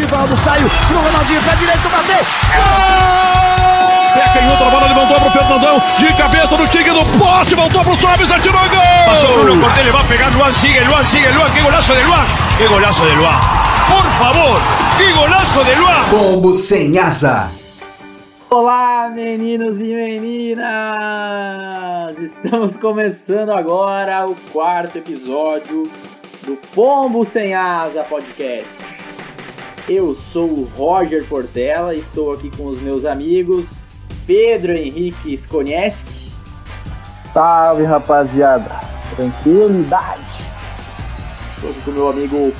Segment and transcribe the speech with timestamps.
[0.00, 2.16] Rivaldo saiu pro Ronaldinho, pra direita, bateu.
[2.16, 3.10] Gol!
[4.16, 7.94] É canhoto, a bola levantou pro Fernandão, de cabeça no tigre do poste, voltou pro
[7.98, 8.80] Sobis, atirou gol!
[9.06, 12.24] Passou Bruno Cortés, va a pegar Luan, sigue Luan, sigue Luan, qué golazo de Luan,
[12.56, 13.40] qué golazo de Luan.
[13.88, 14.58] Por favor,
[14.96, 16.04] qué golazo de Luan.
[16.10, 17.50] Pombo sem asa.
[18.48, 20.64] Olá, meninos e meninas!
[22.18, 25.90] Estamos começando agora o quarto episódio
[26.42, 28.82] do Pombo Sem Asa Podcast.
[29.92, 36.32] Eu sou o Roger Portela, estou aqui com os meus amigos Pedro Henrique Skonieski.
[37.04, 38.70] Salve rapaziada,
[39.16, 40.44] tranquilidade.
[41.48, 42.52] Estou aqui com o meu amigo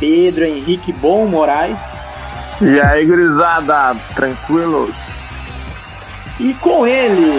[0.00, 2.58] Pedro Henrique Bom Moraes.
[2.62, 4.96] E aí, gurizada, tranquilos?
[6.40, 7.30] E com ele,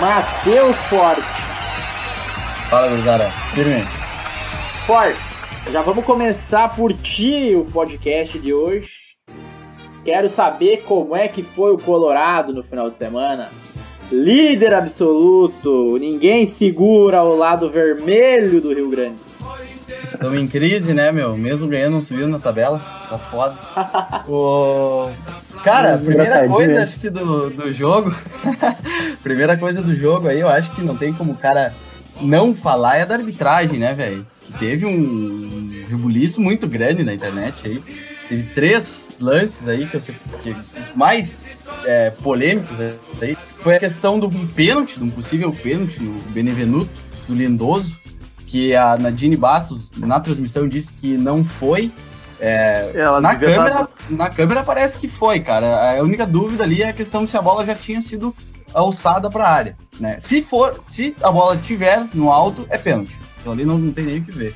[0.00, 1.42] Matheus Forte.
[2.70, 3.32] Fala, gurizada.
[3.52, 3.84] Firme.
[4.86, 8.88] Fortes, já vamos começar por ti o podcast de hoje.
[10.04, 13.50] Quero saber como é que foi o Colorado no final de semana.
[14.10, 19.18] Líder absoluto, ninguém segura o lado vermelho do Rio Grande.
[20.12, 21.36] Estamos em crise, né, meu?
[21.36, 22.80] Mesmo ganhando, não subindo na tabela.
[23.08, 23.56] Tá foda.
[24.28, 25.10] o...
[25.62, 28.14] Cara, a primeira coisa, acho que do, do jogo.
[29.22, 31.72] primeira coisa do jogo aí, eu acho que não tem como o cara
[32.22, 34.26] não falar é da arbitragem, né, velho?
[34.58, 37.82] Teve um rebuliço muito grande na internet aí.
[38.28, 41.44] Teve três lances aí que eu sei que os mais
[41.84, 43.36] é, polêmicos aí.
[43.62, 46.90] Foi a questão do pênalti, de um possível pênalti no Benevenuto,
[47.26, 47.96] do Lindoso,
[48.46, 51.90] que a Nadine Bastos, na transmissão, disse que não foi.
[52.40, 53.90] É, na, câmera, dar...
[54.08, 55.98] na câmera parece que foi, cara.
[55.98, 58.34] A única dúvida ali é a questão se a bola já tinha sido
[58.72, 59.76] alçada para a área.
[59.98, 60.16] Né?
[60.20, 63.19] Se for, se a bola tiver no alto, é pênalti.
[63.40, 64.54] Então ali não, não tem nem o que ver.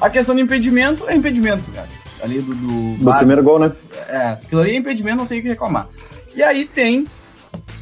[0.00, 1.88] A questão do impedimento é impedimento, cara.
[2.22, 2.54] Ali do.
[2.54, 3.72] Do, do primeiro gol, né?
[4.08, 5.88] É, aquilo ali é impedimento, não tem o que reclamar.
[6.34, 7.06] E aí tem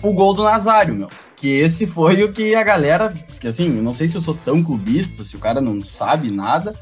[0.02, 1.08] o gol do Nazário, meu.
[1.36, 3.14] Que esse foi o que a galera.
[3.40, 6.32] Que assim, eu não sei se eu sou tão clubista, se o cara não sabe
[6.32, 6.74] nada.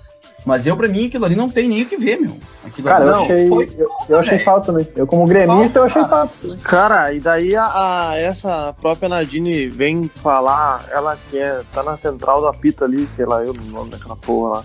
[0.44, 2.36] Mas eu, pra mim, aquilo ali não tem nem o que ver, meu.
[2.66, 3.70] Aquilo cara, eu achei, foi...
[3.76, 4.88] eu, eu achei falta também.
[4.96, 6.32] Eu, como gremista, falta, eu achei falta.
[6.62, 11.96] Cara, e daí a, a, essa própria Nadine vem falar, ela que é, tá na
[11.96, 14.64] central da pita ali, sei lá, eu não nome daquela porra lá.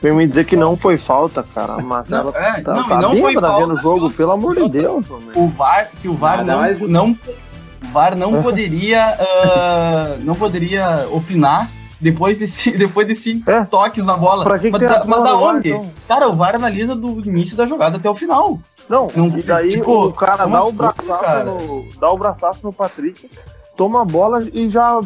[0.00, 1.78] Vem me dizer que não foi falta, cara.
[1.78, 4.54] Mas não, ela é, tá, não, tá não foi falta, vendo o jogo, pelo amor
[4.54, 5.06] de Deus.
[5.34, 11.08] O VAR, que o VAR não, não, não, o VAR não poderia, uh, não poderia
[11.10, 11.68] opinar
[12.00, 13.64] depois desse, depois desse É.
[13.64, 14.44] toques na bola.
[14.44, 15.68] Pra que que mas tem da, mas da onde?
[15.70, 15.90] então?
[16.08, 18.58] Cara, o VAR analisa do início da jogada até o final.
[18.88, 21.44] Não, Não, e daí tipo, o cara como dá o braçaço cara?
[21.44, 21.84] no.
[22.00, 23.28] Dá o braçaço no Patrick,
[23.76, 25.00] toma a bola e já.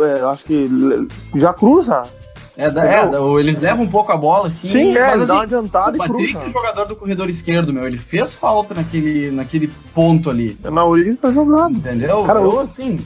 [0.00, 0.68] é, acho que
[1.34, 2.02] já cruza.
[2.58, 4.70] É, da- é, da- eles levam um pouco a bola, assim.
[4.70, 6.46] Sim, é, mas, ele assim, dá uma adiantada o e Patrick, cruza.
[6.48, 10.56] o jogador do corredor esquerdo, meu, ele fez falta naquele, naquele ponto ali.
[10.64, 11.74] Na origem tá jogado.
[11.74, 12.24] Entendeu?
[12.24, 12.98] Cara, eu, assim.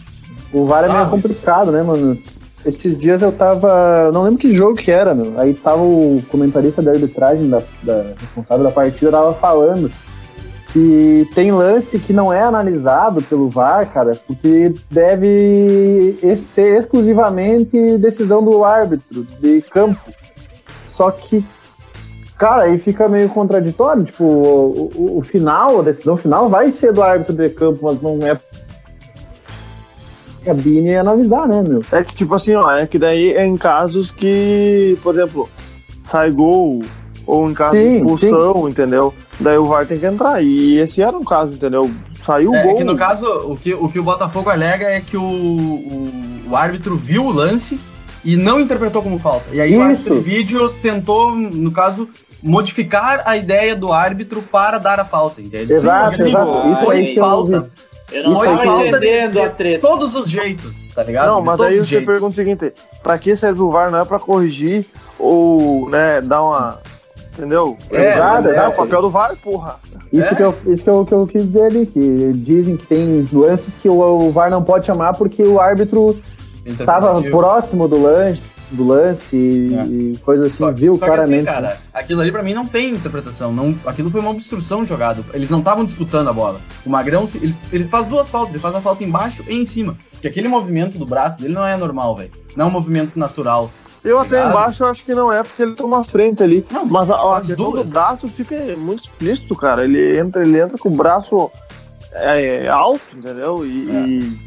[0.53, 2.17] O VAR é meio Ah, complicado, né, mano?
[2.65, 4.10] Esses dias eu tava.
[4.12, 5.32] Não lembro que jogo que era, meu.
[5.41, 9.91] Aí tava o comentarista da arbitragem, da, da responsável da partida, tava falando
[10.72, 18.44] que tem lance que não é analisado pelo VAR, cara, porque deve ser exclusivamente decisão
[18.44, 19.99] do árbitro de campo.
[20.87, 21.43] Só que,
[22.38, 24.04] cara, aí fica meio contraditório.
[24.04, 28.00] Tipo, o, o- o final, a decisão final vai ser do árbitro de campo, mas
[28.00, 28.38] não é
[30.45, 31.83] cabine e analisar, né, meu?
[31.93, 35.49] É que, tipo assim, ó, é que daí é em casos que, por exemplo,
[36.03, 36.83] sai gol
[37.27, 39.15] ou em caso de Sim, expulsão, entendeu?
[39.39, 40.43] Daí o VAR tem que entrar.
[40.43, 41.91] E esse era um caso, entendeu?
[42.21, 42.77] Saiu o É, gol.
[42.77, 46.11] que no caso, o que, o que o Botafogo alega é que o, o,
[46.50, 47.79] o árbitro viu o lance
[48.25, 49.45] e não interpretou como falta.
[49.53, 49.83] E aí o Isso.
[49.83, 52.09] árbitro de vídeo tentou, no caso,
[52.43, 55.73] modificar a ideia do árbitro para dar a falta, entende?
[55.73, 56.50] Exato, Sim, exato.
[56.59, 57.71] assim, Isso foi aí falta.
[58.12, 59.87] Eu não tava aí eu- entendendo de, a treta.
[59.87, 61.26] todos os jeitos, tá ligado?
[61.28, 62.06] Não, mas daí os você jeitos.
[62.12, 62.72] pergunta o seguinte:
[63.03, 63.91] pra que serve o VAR?
[63.91, 64.84] Não é pra corrigir
[65.19, 66.78] ou, né, dar uma.
[67.32, 67.78] Entendeu?
[67.91, 69.76] É, Exato, mas é, é, o papel do VAR, porra.
[70.12, 70.34] Isso, É.
[70.37, 73.75] que eu, isso que, eu, que eu quis dizer ali, que dizem que tem lances
[73.76, 76.19] que o, o VAR não pode chamar porque o árbitro
[76.67, 79.82] estava próximo do lance, do lance e, É.
[79.84, 81.49] e coisa assim, Só- viu só que claramente.
[81.49, 83.52] Assim, cara, aquilo ali pra mim não tem interpretação.
[83.52, 85.22] Não, aquilo foi uma obstrução jogada.
[85.34, 86.61] Eles não estavam disputando a bola.
[86.87, 88.50] O Magrão, ele, ele faz duas faltas.
[88.55, 89.96] Ele faz a falta embaixo e em cima.
[90.12, 92.31] Porque aquele movimento do braço dele não é normal, velho.
[92.56, 93.70] Não é um movimento natural.
[94.02, 94.50] Eu até Ligado?
[94.50, 96.64] embaixo eu acho que não é, porque ele toma a frente ali.
[96.70, 97.84] Não, Mas a, a as questão duas.
[97.84, 99.84] do braço fica muito explícito, cara.
[99.84, 101.50] Ele entra, ele entra com o braço
[102.12, 103.64] é, alto, entendeu?
[103.66, 104.00] E, É.
[104.08, 104.38] e,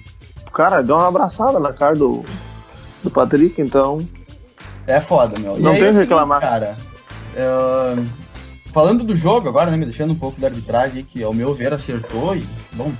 [0.51, 2.23] cara, deu uma abraçada na cara do,
[3.03, 4.05] do Patrick, então.
[4.87, 5.57] É foda, meu.
[5.57, 6.41] E Não aí tem que reclamar.
[6.41, 6.77] Cara,
[7.35, 8.03] é,
[8.71, 11.73] falando do jogo agora, né, me deixando um pouco da arbitragem, que ao meu ver
[11.73, 12.91] acertou e, bom,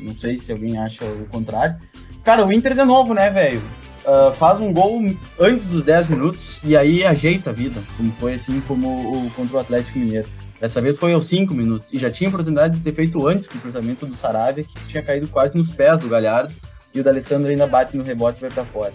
[0.00, 1.76] não sei se alguém acha o contrário.
[2.22, 3.62] Cara, o Inter de novo, né, velho?
[4.04, 5.00] Uh, faz um gol
[5.40, 9.56] antes dos 10 minutos e aí ajeita a vida, como foi assim como o contra
[9.56, 10.28] o Atlético Mineiro.
[10.60, 13.56] Dessa vez foi aos 5 minutos e já tinha oportunidade de ter feito antes com
[13.56, 16.52] o cruzamento do Saravia, que tinha caído quase nos pés do Galhardo
[16.94, 18.92] e o D'Alessandro ainda bate no rebote e vai para fora.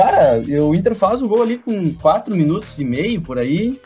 [0.00, 3.78] Cara, o Inter faz o gol ali com 4 minutos e meio por aí,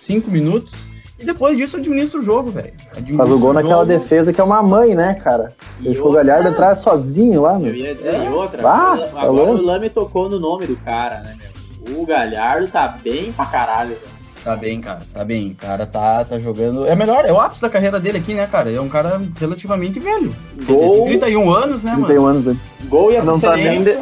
[0.00, 0.72] 5 minutos,
[1.18, 2.72] e depois disso administra o jogo, velho.
[3.14, 5.52] Faz o gol naquela defesa que é uma mãe, né, cara?
[5.78, 7.68] Deixou o Galhardo entrar sozinho lá, meu.
[7.68, 8.24] Eu ia dizer, é.
[8.24, 12.00] e outra, ah, agora o Lame tocou no nome do cara, né, meu?
[12.00, 14.20] O Galhardo tá bem pra caralho, velho.
[14.42, 15.50] Tá bem, cara, tá bem.
[15.50, 16.86] O cara tá, tá jogando.
[16.86, 18.70] É melhor, é o ápice da carreira dele aqui, né, cara?
[18.70, 20.34] É um cara relativamente velho.
[20.64, 21.04] Gol.
[21.04, 22.06] Dizer, 31 anos, né, 31 mano?
[22.06, 22.56] 31 anos, né?
[22.88, 24.00] Gol e assistência.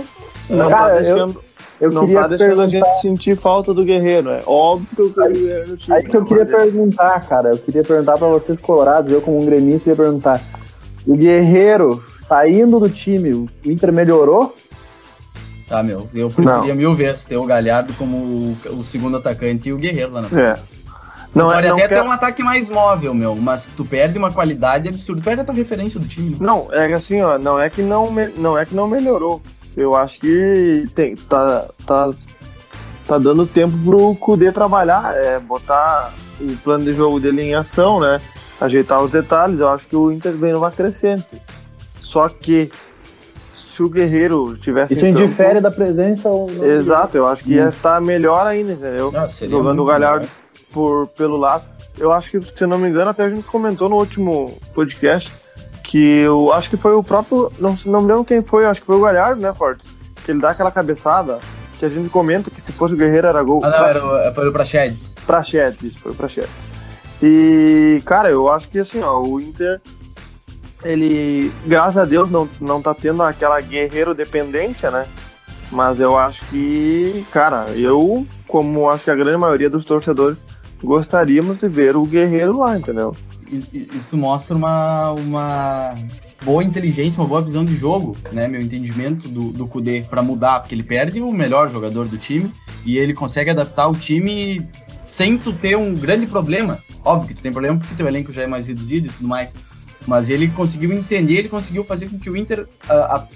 [0.48, 1.44] Não, tá cara, deixando, eu,
[1.80, 2.62] eu não tá deixando perguntar...
[2.62, 5.96] a gente sentir falta do Guerreiro, é óbvio que o Guerreiro tinha.
[5.96, 9.44] Aí que eu queria perguntar, cara, eu queria perguntar pra vocês colorados, eu como um
[9.44, 10.40] gremista queria perguntar,
[11.06, 14.54] o Guerreiro saindo do time, o Inter melhorou?
[15.68, 16.74] Tá, meu, eu preferia não.
[16.74, 20.28] mil vezes ter o Galhardo como o, o, segundo atacante e o Guerreiro lá na
[20.28, 20.42] frente.
[20.42, 20.78] É.
[21.34, 21.88] Não, pode é, até quer...
[21.88, 25.20] ter um ataque mais móvel, meu, mas tu perde uma qualidade absurda.
[25.20, 26.30] Tu perde a tua referência do time.
[26.30, 26.36] Né?
[26.40, 29.42] Não, é assim, ó, não é que não, não é que não melhorou.
[29.78, 32.10] Eu acho que tem, tá, tá,
[33.06, 38.00] tá dando tempo pro Kudê trabalhar, é, botar o plano de jogo dele em ação,
[38.00, 38.20] né?
[38.60, 39.60] Ajeitar os detalhes.
[39.60, 41.40] Eu acho que o Inter vem numa crescente.
[42.02, 42.72] Só que
[43.54, 44.94] se o Guerreiro tivesse.
[44.94, 46.64] Isso indifere da presença ou não?
[46.64, 47.68] Exato, eu acho que ia hum.
[47.68, 49.12] estar melhor ainda, entendeu?
[49.14, 50.26] Ah, Jogando o Galhardo
[50.72, 51.64] por, pelo lado.
[51.96, 55.32] Eu acho que, se não me engano, até a gente comentou no último podcast
[55.88, 57.50] que eu acho que foi o próprio.
[57.58, 59.88] Não, não me lembro quem foi, acho que foi o Galhardo, né, Fortes?
[60.22, 61.40] Que ele dá aquela cabeçada
[61.78, 63.64] que a gente comenta que se fosse o Guerreiro era gol.
[63.64, 65.14] Ah, não, era o, foi o Prachedes.
[65.26, 66.50] Prachedes, isso, foi o Prachedes.
[67.22, 69.80] E, cara, eu acho que assim, ó, o Inter,
[70.84, 75.06] ele, graças a Deus, não, não tá tendo aquela guerreiro dependência, né?
[75.72, 80.44] Mas eu acho que, cara, eu, como acho que a grande maioria dos torcedores,
[80.82, 83.16] gostaríamos de ver o guerreiro lá, entendeu?
[83.50, 85.94] Isso mostra uma, uma
[86.44, 88.46] boa inteligência, uma boa visão de jogo, né?
[88.48, 92.50] Meu entendimento do, do Kudê para mudar, porque ele perde o melhor jogador do time
[92.84, 94.66] e ele consegue adaptar o time
[95.06, 96.78] sem tu ter um grande problema.
[97.04, 99.54] Óbvio que tu tem problema porque teu elenco já é mais reduzido e tudo mais.
[100.06, 103.28] Mas ele conseguiu entender, ele conseguiu fazer com que o Inter uh, uh,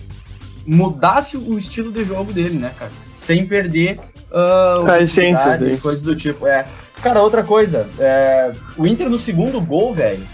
[0.66, 2.90] mudasse o estilo de jogo dele, né, cara?
[3.16, 3.98] Sem perder
[4.30, 6.46] uh, a essência, coisas do tipo.
[6.46, 6.66] É.
[7.02, 10.24] Cara, outra coisa, é, o Inter no segundo gol, velho,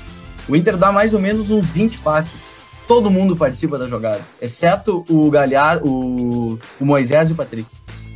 [0.46, 2.56] o Inter dá mais ou menos uns 20 passes.
[2.86, 7.68] Todo mundo participa da jogada, exceto o Galhar, o, o Moisés e o Patrick.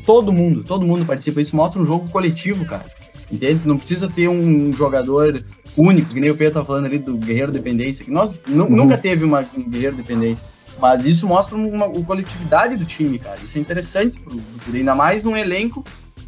[0.04, 1.40] Todo mundo, todo mundo participa.
[1.40, 2.86] Isso mostra um jogo coletivo, cara.
[3.30, 3.66] Entende?
[3.66, 5.42] Não precisa ter um jogador
[5.78, 8.68] único, que nem o Pedro tá falando ali do Guerreiro Dependência, que nós uhum.
[8.68, 10.44] nunca teve uma, um Guerreiro Dependência.
[10.78, 13.38] Mas isso mostra uma, uma coletividade do time, cara.
[13.42, 15.82] Isso é interessante, pro, pro, ainda mais num elenco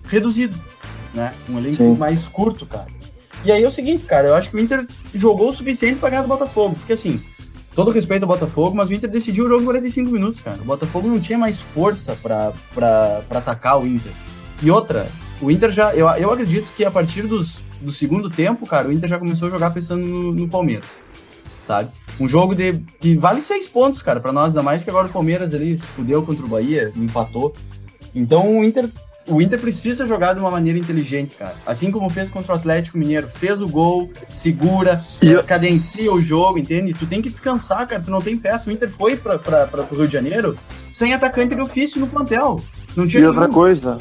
[0.05, 0.59] reduzido
[1.14, 1.32] né?
[1.49, 1.94] Um elenco Sim.
[1.96, 2.87] mais curto, cara.
[3.44, 6.11] E aí é o seguinte, cara, eu acho que o Inter jogou o suficiente para
[6.11, 7.22] ganhar do Botafogo, porque assim,
[7.75, 10.56] todo respeito ao Botafogo, mas o Inter decidiu o jogo em 45 minutos, cara.
[10.61, 14.12] O Botafogo não tinha mais força para atacar o Inter.
[14.62, 15.08] E outra,
[15.43, 18.93] o Inter já, eu, eu acredito que a partir dos, do segundo tempo, cara, o
[18.93, 20.87] Inter já começou a jogar pensando no, no Palmeiras,
[21.66, 21.90] sabe?
[22.19, 25.12] Um jogo de, que vale seis pontos, cara, para nós, ainda mais que agora o
[25.12, 27.54] Palmeiras ali se fudeu contra o Bahia, empatou.
[28.14, 28.88] Então o Inter
[29.26, 31.54] o Inter precisa jogar de uma maneira inteligente, cara.
[31.66, 33.28] Assim como fez contra o Atlético Mineiro.
[33.28, 35.43] Fez o gol, segura, e...
[35.43, 36.93] cadencia o jogo, entende?
[36.93, 38.02] Tu tem que descansar, cara.
[38.02, 38.69] Tu não tem peça.
[38.69, 39.40] O Inter foi para
[39.90, 40.57] o Rio de Janeiro
[40.90, 42.61] sem atacante de ofício no plantel.
[42.95, 43.99] Não tinha e outra coisa,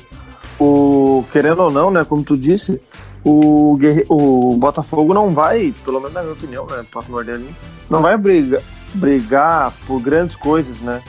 [0.59, 2.79] o querendo ou não, né, como tu disse,
[3.23, 4.05] o, Guerre...
[4.09, 7.49] o Botafogo não vai, pelo menos na minha opinião, né, Pato Mordelli,
[7.89, 8.61] não vai brigar,
[8.93, 11.01] brigar por grandes coisas, né?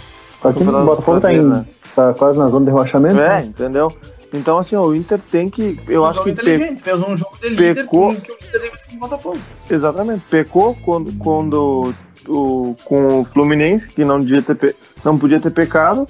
[0.42, 1.64] Aqui o Botafogo tá, em, né?
[1.94, 3.20] Tá quase na zona de rebaixamento.
[3.20, 3.44] É, né?
[3.44, 3.92] entendeu?
[4.32, 5.78] Então, assim, o Inter tem que.
[5.86, 6.32] Eu um acho que.
[6.32, 6.76] Pe...
[6.76, 8.10] Fez um jogo de pecou...
[8.10, 9.38] líder que o Inter teve Botafogo.
[9.70, 10.24] Exatamente.
[10.28, 11.94] Pecou quando, quando
[12.28, 16.06] o, com o Fluminense, que não, devia ter, não podia ter pecado,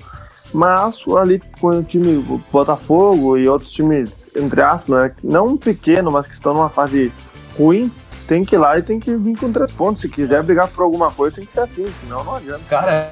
[0.52, 6.26] mas ali com o time Botafogo e outros times, entre aspas, né, não pequeno, mas
[6.26, 7.12] que estão numa fase
[7.58, 7.90] ruim,
[8.26, 10.00] tem que ir lá e tem que vir com três pontos.
[10.00, 12.62] Se quiser brigar por alguma coisa, tem que ser assim, senão não adianta.
[12.68, 13.10] Cara,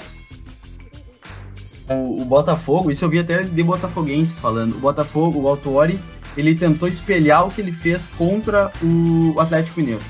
[1.95, 5.99] o, o, Botafogo, isso eu vi até de botafoguenses falando, o Botafogo, o Autuori,
[6.37, 10.03] ele tentou espelhar o que ele fez contra o Atlético Mineiro.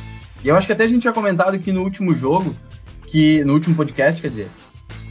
[0.45, 2.55] E eu acho que até a gente tinha comentado aqui no último jogo,
[3.07, 4.49] que no último podcast, quer dizer,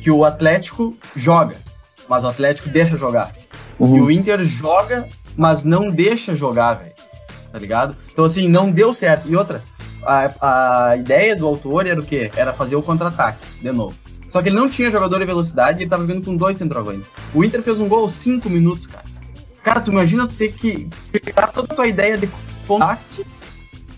[0.01, 1.56] que o Atlético joga,
[2.10, 3.34] mas o Atlético deixa jogar.
[3.80, 3.98] Uhum.
[3.98, 6.94] E o Inter joga, mas não deixa jogar, velho.
[7.51, 7.96] tá ligado?
[8.12, 9.30] Então, assim, não deu certo.
[9.30, 9.63] E outra,
[10.04, 12.32] a, a ideia do autor era o quê?
[12.36, 13.96] Era fazer o contra-ataque, de novo.
[14.32, 17.06] Só que ele não tinha jogador de velocidade e ele tava jogando com dois centroavantes.
[17.34, 19.04] O Inter fez um gol aos 5 minutos, cara.
[19.62, 22.30] Cara, tu imagina ter que pegar toda a tua ideia de
[22.66, 23.26] contra-ataque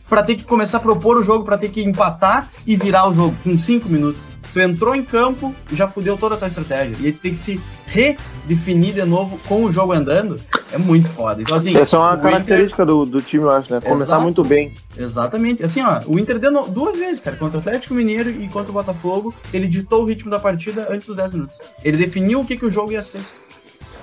[0.10, 3.14] pra ter que começar a propor o jogo, pra ter que empatar e virar o
[3.14, 4.33] jogo com 5 minutos.
[4.54, 6.96] Tu entrou em campo, já fudeu toda a tua estratégia.
[7.00, 10.40] E aí tu tem que se redefinir de novo com o jogo andando.
[10.72, 11.42] É muito foda.
[11.42, 13.82] Então, assim, Essa é uma característica do, do time, eu acho, né?
[13.82, 14.22] Começar Exato.
[14.22, 14.74] muito bem.
[14.98, 15.64] Exatamente.
[15.64, 18.70] Assim, ó, o Inter deu no- duas vezes, cara, contra o Atlético Mineiro e contra
[18.70, 19.34] o Botafogo.
[19.52, 21.60] Ele ditou o ritmo da partida antes dos 10 minutos.
[21.84, 23.22] Ele definiu o que, que o jogo ia ser.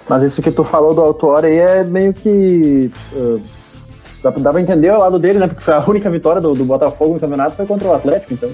[0.09, 2.91] Mas isso que tu falou do Autor aí é meio que.
[3.13, 3.41] uh,
[4.23, 5.47] dá, dá pra entender o lado dele, né?
[5.47, 8.51] Porque foi a única vitória do, do Botafogo no campeonato foi contra o Atlético, então.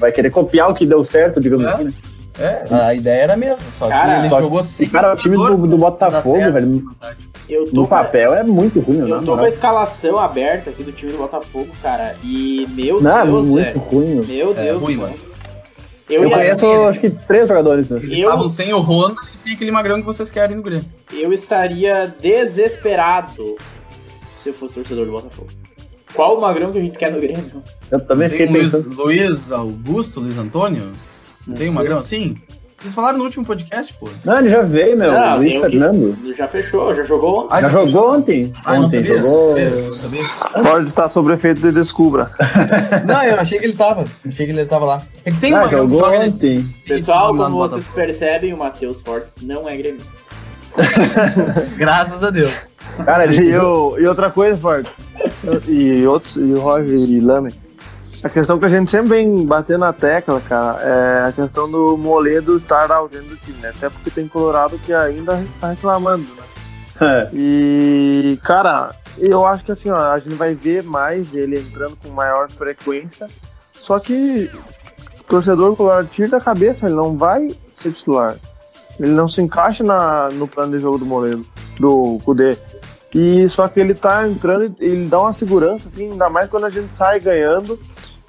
[0.00, 1.68] Vai querer copiar o que deu certo, digamos É.
[1.68, 1.92] assim, né?
[2.38, 3.58] É, a ideia era a mesma.
[3.78, 4.88] Só Cara, que ele só- jogou sem.
[4.88, 6.82] cara, o time do- do Botafogo, certo, velho.
[7.48, 9.10] Eu tô No a- papel é muito ruim, né?
[9.10, 12.14] Eu tô com a escalação aberta aqui do time do Botafogo, cara.
[12.24, 13.78] E meu Não, Deus, muito velho.
[13.80, 14.14] ruim.
[14.26, 14.50] meu.
[14.52, 15.08] É, Deus ruim, do céu.
[15.10, 15.30] mano.
[16.08, 17.90] Eu, Eu conheço, acho que três jogadores.
[17.90, 18.00] Né?
[18.02, 20.84] Eu- estavam sem o Honda e sem aquele magrão que vocês querem no Grêmio.
[21.12, 23.56] eu estaria desesperado
[24.36, 25.48] se eu fosse torcedor do Botafogo.
[26.14, 27.62] Qual o magrão que a gente quer no Grêmio?
[27.90, 28.94] Eu também Tem fiquei Luiz, pensando.
[29.02, 30.90] Luiz Augusto, Luiz Antônio?
[31.46, 32.36] Não tem um magrão assim?
[32.78, 34.08] Vocês falaram no último podcast, pô.
[34.24, 35.12] Não, ele já veio, meu.
[35.12, 36.34] Não, Luiz tem o que- Fernando.
[36.34, 37.48] Já fechou, já jogou ontem.
[37.56, 38.52] Ah, Já já jogou ontem?
[38.64, 39.20] Ah, ontem sabia.
[39.20, 39.58] jogou.
[39.58, 40.24] É, sabia?
[40.62, 42.30] Pode estar sob efeito de descubra.
[43.06, 44.06] Não, eu achei que ele tava.
[44.26, 45.02] Achei que ele tava lá.
[45.26, 46.74] É que tem um Ah, magrão que jogou joga ontem.
[46.86, 50.18] Pessoal, lá como vocês percebem, o Matheus Fortes não é gremista.
[51.76, 52.50] Graças a Deus.
[53.04, 54.86] Cara, E, eu, e outra coisa, Ford,
[55.66, 57.54] e outros, e o Roger e Lame,
[58.22, 61.96] a questão que a gente sempre vem batendo na tecla, cara, é a questão do
[61.96, 63.70] Moledo estar ausente do time, né?
[63.70, 66.42] Até porque tem Colorado que ainda tá reclamando, né?
[67.00, 67.30] É.
[67.32, 72.10] E, cara, eu acho que assim, ó, a gente vai ver mais ele entrando com
[72.10, 73.26] maior frequência,
[73.72, 74.50] só que
[75.18, 78.36] o torcedor colorado tira da cabeça, ele não vai ser titular.
[78.98, 81.46] Ele não se encaixa na, no plano de jogo do Moledo,
[81.78, 82.58] do Kudê.
[83.14, 86.70] E só que ele tá entrando ele dá uma segurança, assim, ainda mais quando a
[86.70, 87.78] gente sai ganhando,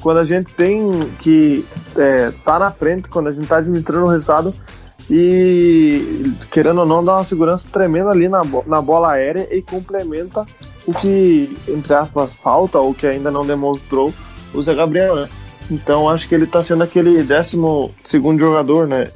[0.02, 4.10] quando a gente tem que é, tá na frente, quando a gente tá administrando o
[4.10, 4.54] resultado
[5.10, 10.46] e querendo ou não dá uma segurança tremenda ali na, na bola aérea e complementa
[10.88, 14.14] o que, entre aspas, falta ou que ainda não demonstrou
[14.54, 15.30] o Zé Gabriel, né?
[15.70, 19.10] Então acho que ele tá sendo aquele décimo segundo jogador, né?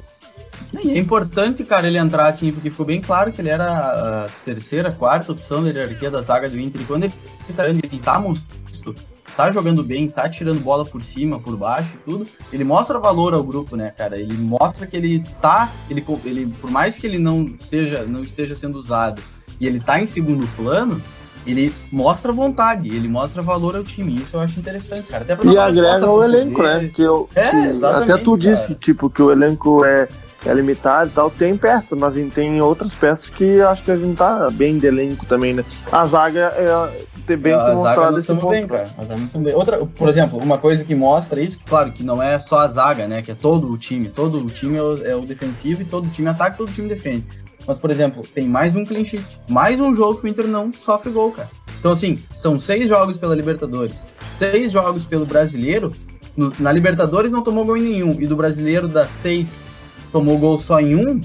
[0.82, 4.28] E é importante, cara, ele entrar assim, porque ficou bem claro que ele era a
[4.44, 6.80] terceira, quarta opção da hierarquia da zaga do Inter.
[6.80, 7.12] E quando ele
[7.56, 8.94] tá, ele tá monstro,
[9.36, 13.34] tá jogando bem, tá tirando bola por cima, por baixo e tudo, ele mostra valor
[13.34, 14.18] ao grupo, né, cara?
[14.18, 18.54] Ele mostra que ele tá, ele, ele por mais que ele não seja, não esteja
[18.56, 19.20] sendo usado
[19.60, 21.00] e ele tá em segundo plano,
[21.46, 24.14] ele mostra vontade, ele mostra valor ao time.
[24.16, 25.22] Isso eu acho interessante, cara.
[25.22, 26.68] Até pra E agrega o elenco, Kudê.
[26.74, 26.90] né?
[26.92, 28.78] Que eu, É, que até tu disse, cara.
[28.80, 30.08] tipo, que o elenco é,
[30.46, 31.30] é limitado e tal.
[31.30, 35.26] Tem peças, mas tem outras peças que acho que a gente tá bem de elenco
[35.26, 35.64] também, né?
[35.90, 38.48] A zaga é ter bem A demonstrado esse ponto.
[38.50, 38.88] bem, cara.
[38.96, 39.54] A zaga nós estamos bem.
[39.54, 43.06] Outra, por exemplo, uma coisa que mostra isso, claro, que não é só a zaga,
[43.08, 43.22] né?
[43.22, 44.08] Que é todo o time.
[44.08, 46.72] Todo o time é o, é o defensivo e todo o time ataca, todo o
[46.72, 47.24] time defende.
[47.66, 49.24] Mas, por exemplo, tem mais um clean sheet.
[49.48, 51.48] Mais um jogo que o Inter não sofre gol, cara.
[51.80, 54.04] Então, assim, são seis jogos pela Libertadores,
[54.38, 55.92] seis jogos pelo Brasileiro.
[56.36, 58.16] No- na Libertadores não tomou gol em nenhum.
[58.20, 59.75] E do Brasileiro, das seis,
[60.12, 61.20] tomou gol só em um.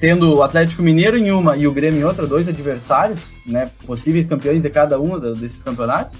[0.00, 3.70] Tendo o Atlético Mineiro em uma e o Grêmio em outra, dois adversários, né?
[3.86, 6.16] Possíveis campeões de cada um desses campeonatos.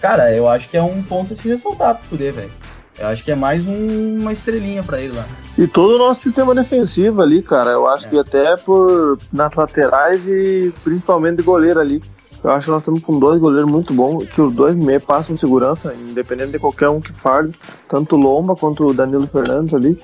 [0.00, 2.50] Cara, eu acho que é um ponto a se ressaltar pro poder, velho.
[2.98, 5.26] Eu acho que é mais um- uma estrelinha pra ele lá.
[5.58, 8.10] E todo o nosso sistema defensivo ali, cara, eu acho É.
[8.10, 12.02] que até por nas laterais e principalmente de goleiro ali.
[12.44, 15.36] Eu acho que nós estamos com dois goleiros muito bons, que os dois me passam
[15.36, 17.52] segurança, independente de qualquer um que farde,
[17.88, 19.98] tanto o Lomba quanto o Danilo Fernandes ali.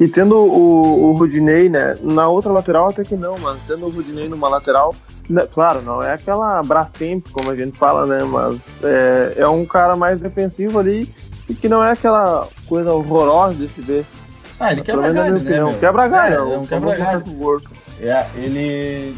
[0.00, 3.90] E tendo o, o Rudinei, né, na outra lateral até que não, mas tendo o
[3.90, 4.96] Rudinei numa lateral,
[5.28, 9.66] né, claro, não é aquela Brastemp, como a gente fala, né, mas é, é um
[9.66, 11.06] cara mais defensivo ali
[11.46, 14.06] e que não é aquela coisa horrorosa de se ver.
[14.58, 15.78] Ah, ele Pelo quebra menos na galho, né, meu?
[15.78, 17.24] Quebra galho, É, é, é um quebra galho.
[18.00, 19.16] É, ele.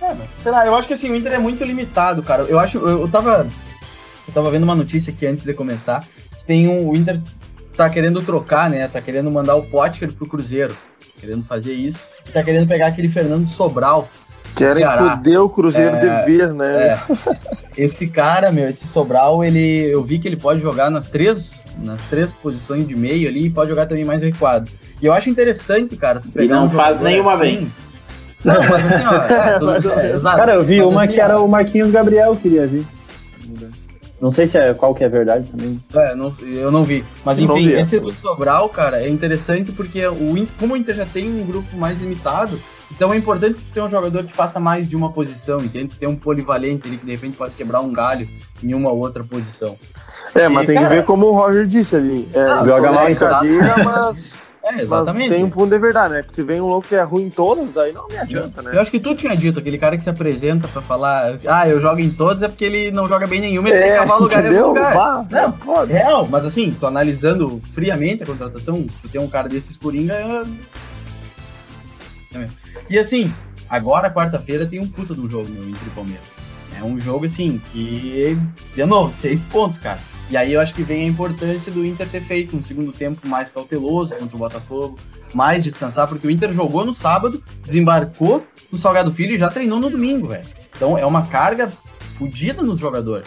[0.00, 2.42] É, sei lá, eu acho que assim, o Inter é muito limitado, cara.
[2.44, 2.78] Eu acho.
[2.78, 3.46] Eu, eu tava.
[4.28, 6.04] Eu tava vendo uma notícia aqui antes de começar.
[6.36, 6.88] Que tem um.
[6.88, 7.18] O Inter
[7.84, 8.86] tá querendo trocar, né?
[8.88, 10.76] Tá querendo mandar o Potker pro Cruzeiro.
[11.18, 11.98] Querendo fazer isso.
[12.28, 14.08] E tá querendo pegar aquele Fernando Sobral.
[14.54, 15.16] Querem Ceará.
[15.16, 16.88] foder o Cruzeiro É, de vez, né?
[16.88, 16.98] É.
[17.76, 19.84] Esse cara, meu, esse Sobral, ele.
[19.90, 21.62] Eu vi que ele pode jogar nas três.
[21.78, 24.70] Nas três posições de meio ali e pode jogar também mais recuado.
[25.00, 27.72] E eu acho interessante, cara, pegar não um faz nenhuma assim, bem.
[28.44, 29.14] Não, mas assim, ó.
[29.32, 30.36] É, tudo- é, exato.
[30.36, 32.84] Cara, eu vi Mas uma assim, que era o Marquinhos Gabriel, queria vir.
[34.20, 35.80] Não sei se é qual que é verdade também.
[35.94, 37.02] É, não, eu não vi.
[37.24, 40.94] Mas Eu enfim, vi esse do Sobral, cara, é interessante porque o, como o Inter
[40.94, 42.60] já tem um grupo mais limitado,
[42.92, 45.96] então é importante ter um jogador que faça mais de uma posição, entende?
[45.96, 48.28] Ter um polivalente ali que de repente pode quebrar um galho
[48.62, 49.76] em uma ou outra posição.
[50.34, 52.28] É, mas E, tem cara- que ver como o Roger disse ali.
[52.34, 55.30] É, Ah, joga mal é em brincadeira, mas, É, mas exatamente.
[55.30, 56.22] tem um fundo de verdade, né?
[56.22, 58.72] Porque se vem um louco que é ruim em todas, daí não me adianta, né?
[58.74, 61.80] Eu acho que tu tinha dito, aquele cara que se apresenta pra falar, ah, eu
[61.80, 64.20] jogo em todos, é porque ele não joga bem nenhuma, ele É, tem que cavar
[64.20, 64.68] lugar em algum entendeu?
[64.68, 64.94] lugar.
[64.94, 65.92] Bah, Não, é foda.
[65.92, 70.12] Real, mas assim, tô analisando friamente a contratação, tu tem um cara desses coringa.
[70.14, 70.42] é-
[72.38, 72.46] é.
[72.88, 73.32] E assim,
[73.68, 76.22] agora quarta-feira tem um puta um jogo, meu, entre Palmeiras.
[76.78, 78.38] É um jogo assim que.
[78.74, 79.98] De novo, seis pontos, cara.
[80.30, 83.26] E aí eu acho que vem a importância do Inter ter feito um segundo tempo
[83.26, 84.96] mais cauteloso contra o Botafogo,
[85.34, 89.80] mais descansar, porque o Inter jogou no sábado, desembarcou no Salgado Filho e já treinou
[89.80, 90.44] no domingo, velho.
[90.76, 91.70] Então é uma carga
[92.16, 93.26] fodida nos jogadores.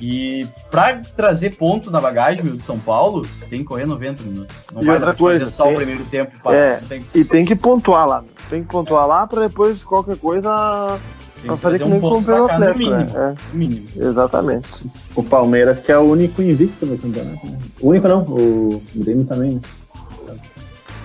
[0.00, 4.54] E pra trazer ponto na bagagem, meu, de São Paulo, tem que correr 90 minutos.
[4.74, 6.50] Não E vai outra coisa, só tem- o primeiro tempo.
[6.50, 6.80] É.
[6.88, 8.24] tem, E tem que pontuar lá.
[8.50, 10.98] Tem que pontuar lá pra depois qualquer coisa.
[11.42, 12.96] Tem Pra fazer que nem um ponto como fez pra o cá, Atlético, né?
[12.98, 13.18] mínimo.
[13.18, 13.86] É, no mínimo.
[13.96, 14.68] exatamente.
[15.14, 17.46] O Palmeiras, que é o único invicto no campeonato.
[17.46, 17.58] Né?
[17.80, 19.60] O único não, o Grêmio também, né?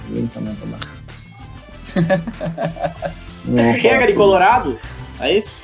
[0.08, 0.98] O Grêmio também tá baixo.
[3.46, 4.78] Não, Chega de Colorado?
[5.20, 5.64] É isso?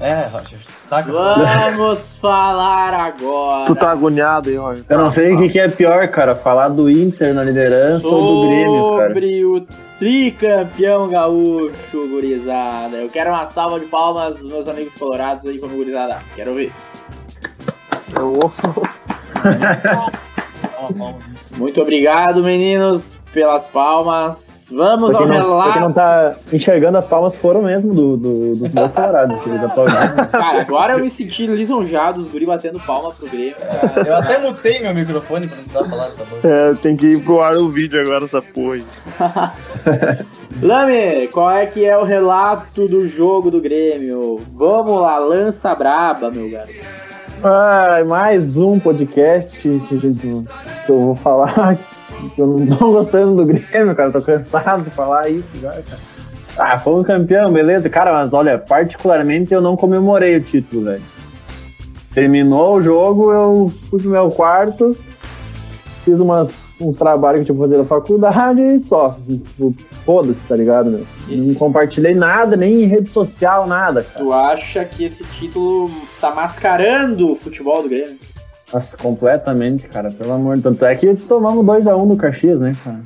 [0.00, 0.58] É, Roger.
[0.90, 1.10] Taca.
[1.12, 4.84] Vamos falar agora Tu tá agoniado aí, Roger.
[4.90, 8.42] Eu não sei o que, que é pior, cara, falar do Inter na liderança ou
[8.42, 9.08] do Grêmio, cara.
[9.08, 9.60] sobre o
[10.02, 12.96] tricampeão gaúcho, gurizada.
[12.96, 16.20] Eu quero uma salva de palmas dos meus amigos colorados aí como gurizada.
[16.34, 16.72] Quero ouvir.
[18.18, 18.32] Eu
[21.56, 24.72] Muito obrigado, meninos, pelas palmas.
[24.76, 25.94] Vamos Pra ao não, pra quem não relato.
[25.94, 30.26] tá enxergando as palmas foram mesmo do, do, dos dois colorados, que eles aplaudiram.
[30.28, 34.08] Cara, agora eu me senti lisonjado, os guri batendo palma pro Grêmio, cara.
[34.08, 36.48] Eu até mutei meu microfone pra não precisar falar essa boca.
[36.48, 38.74] É, tem que ir pro ar o vídeo agora, essa porra.
[38.74, 38.84] aí.
[40.62, 44.38] Lame, qual é que é o relato do jogo do Grêmio?
[44.54, 46.72] Vamos lá, lança braba, meu garoto.
[47.44, 49.68] Ah, mais um podcast que,
[50.88, 51.76] eu vou falar
[52.38, 54.12] eu não tô gostando do Grêmio, cara.
[54.12, 55.98] Tô cansado de falar isso já, cara.
[56.56, 57.90] Ah, foi um campeão, beleza.
[57.90, 61.02] Cara, mas olha, particularmente eu não comemorei o título, velho.
[62.14, 64.96] Terminou o jogo, eu fui pro meu quarto,
[66.04, 69.16] fiz umas, uns trabalhos que eu tinha que fazer na faculdade e só.
[70.04, 71.06] Foda-se, tá ligado, meu?
[71.28, 74.18] Não compartilhei nada, nem em rede social, nada, cara.
[74.18, 78.16] Tu acha que esse título tá mascarando o futebol do Grêmio?
[78.72, 80.76] Nossa, completamente, cara, pelo amor de Deus.
[80.76, 83.00] Tanto é que tomamos 2x1 no Caxias, né, cara?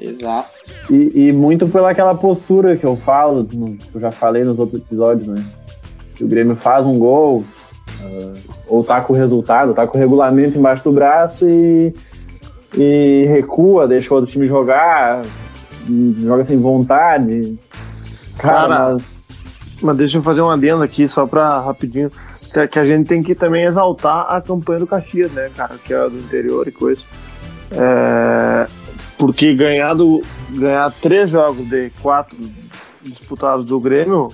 [0.00, 0.48] Exato.
[0.90, 3.56] E, e muito pela aquela postura que eu falo, que
[3.94, 5.44] eu já falei nos outros episódios, né?
[6.14, 7.44] Que o Grêmio faz um gol,
[8.02, 8.32] ah,
[8.66, 11.92] ou tá com o resultado, tá com o regulamento embaixo do braço e,
[12.76, 15.22] e recua, deixa o outro time jogar,
[16.22, 17.58] joga sem vontade.
[18.38, 19.20] Cara, Cara, mas-
[19.82, 22.10] Mas deixa eu fazer um adendo aqui, só pra rapidinho.
[22.52, 25.74] Que, que a gente tem que também exaltar a campanha do Caxias, né, cara?
[25.82, 27.00] Que é do interior e coisa.
[27.70, 28.66] É,
[29.16, 32.36] porque ganhar, do, ganhar três jogos de quatro
[33.02, 34.28] disputados do Grêmio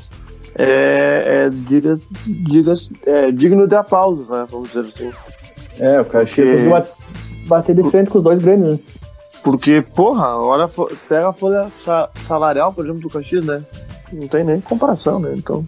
[0.59, 4.46] é, é, diga, diga, é digno de aplausos, né?
[4.50, 5.11] Vamos dizer assim.
[5.78, 6.92] é, o Caxias conseguiu bate-
[7.46, 8.78] bater de frente com os dois Grêmios, né?
[9.46, 10.68] Porque, porra, olha,
[11.09, 13.62] pega a folha sa- salarial, por exemplo, do Caxias, né?
[14.12, 15.32] Não tem nem comparação, né?
[15.37, 15.64] Então.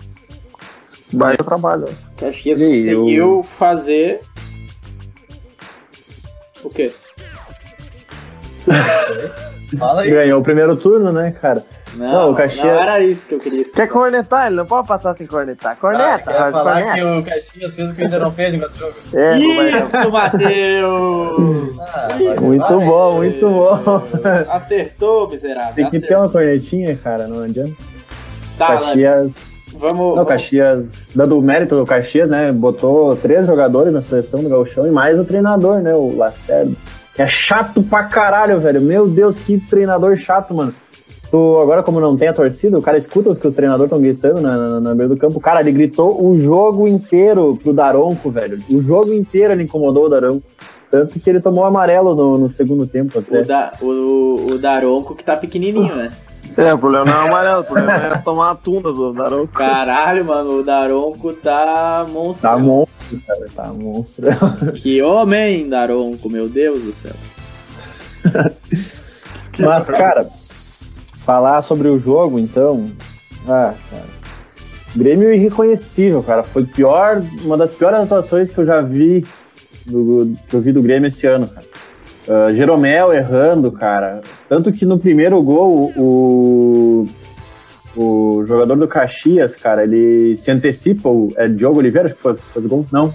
[1.12, 1.82] Vai trabalho.
[1.86, 1.92] né?
[2.16, 4.20] Caxias E conseguiu fazer.
[6.64, 6.92] O quê?
[9.78, 10.10] Fala aí.
[10.10, 11.64] Ganhou o primeiro turno, né, cara?
[11.98, 13.82] Não, Não, o não, Caxias- era isso que eu queria escutar.
[13.86, 14.46] Quer cornetar?
[14.46, 15.72] Ele não pode passar sem cornetar.
[15.72, 16.94] Ah, Corneta, Roger, falar corneta.
[16.94, 18.92] que o Caxias fez o que o Inter não fez enquanto jogo.
[19.14, 21.76] É, Isso, Matheus!
[21.80, 22.86] Ah, Isso, Muito Vai.
[22.86, 24.02] bom, muito bom.
[24.50, 25.74] Acertou, miserável.
[25.74, 26.18] Tem que ter acertou.
[26.18, 27.74] uma cornetinha, cara, não adianta.
[28.56, 29.30] Tá, Caxias,
[29.72, 29.96] vamos.
[29.98, 32.50] não, vamos- Caxias, dando mérito do Caxias, né?
[32.52, 35.94] Botou três jogadores na seleção do Gauchão e mais o treinador, né?
[35.94, 36.72] O Lacerda.
[37.14, 38.80] Que é chato pra caralho, velho.
[38.80, 40.72] Meu Deus, que treinador chato, mano.
[41.30, 44.00] Tu, agora, como não tem a torcida, o cara escuta o que os treinadores estão
[44.00, 45.38] gritando na, na, na beira do campo.
[45.40, 48.58] Cara, ele gritou o jogo inteiro pro Daronco, velho.
[48.70, 50.42] O jogo inteiro ele incomodou o Daronco.
[50.90, 53.42] Tanto que ele tomou amarelo no, no segundo tempo até.
[53.42, 56.10] O, da, o, o Daronco que tá pequenininho, né?
[56.56, 59.52] É, o problema não é o amarelo, o problema é tomar a tunda do Naronco.
[59.52, 62.48] Caralho, mano, o Daronco tá monstro.
[62.48, 63.46] Tá monstro, cara.
[63.54, 64.26] Tá monstro.
[64.74, 67.12] Que homem, Daronco, meu Deus do céu.
[69.58, 70.26] Mas, cara,
[71.28, 72.90] falar sobre o jogo, então.
[73.46, 74.04] Ah, cara.
[74.96, 76.42] Grêmio irreconhecível, cara.
[76.42, 79.26] Foi pior, uma das piores atuações que eu já vi
[79.84, 81.66] do, que eu vi do Grêmio esse ano, cara.
[82.26, 84.22] Uh, Jeromel errando, cara.
[84.48, 87.06] Tanto que no primeiro gol, o,
[87.94, 91.10] o jogador do Caxias, cara, ele se antecipa.
[91.10, 92.86] O, é Diogo Oliveira que foi, foi o gol?
[92.90, 93.14] Não.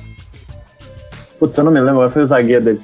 [1.40, 2.82] Putz, eu não me lembro, foi o zagueiro dele.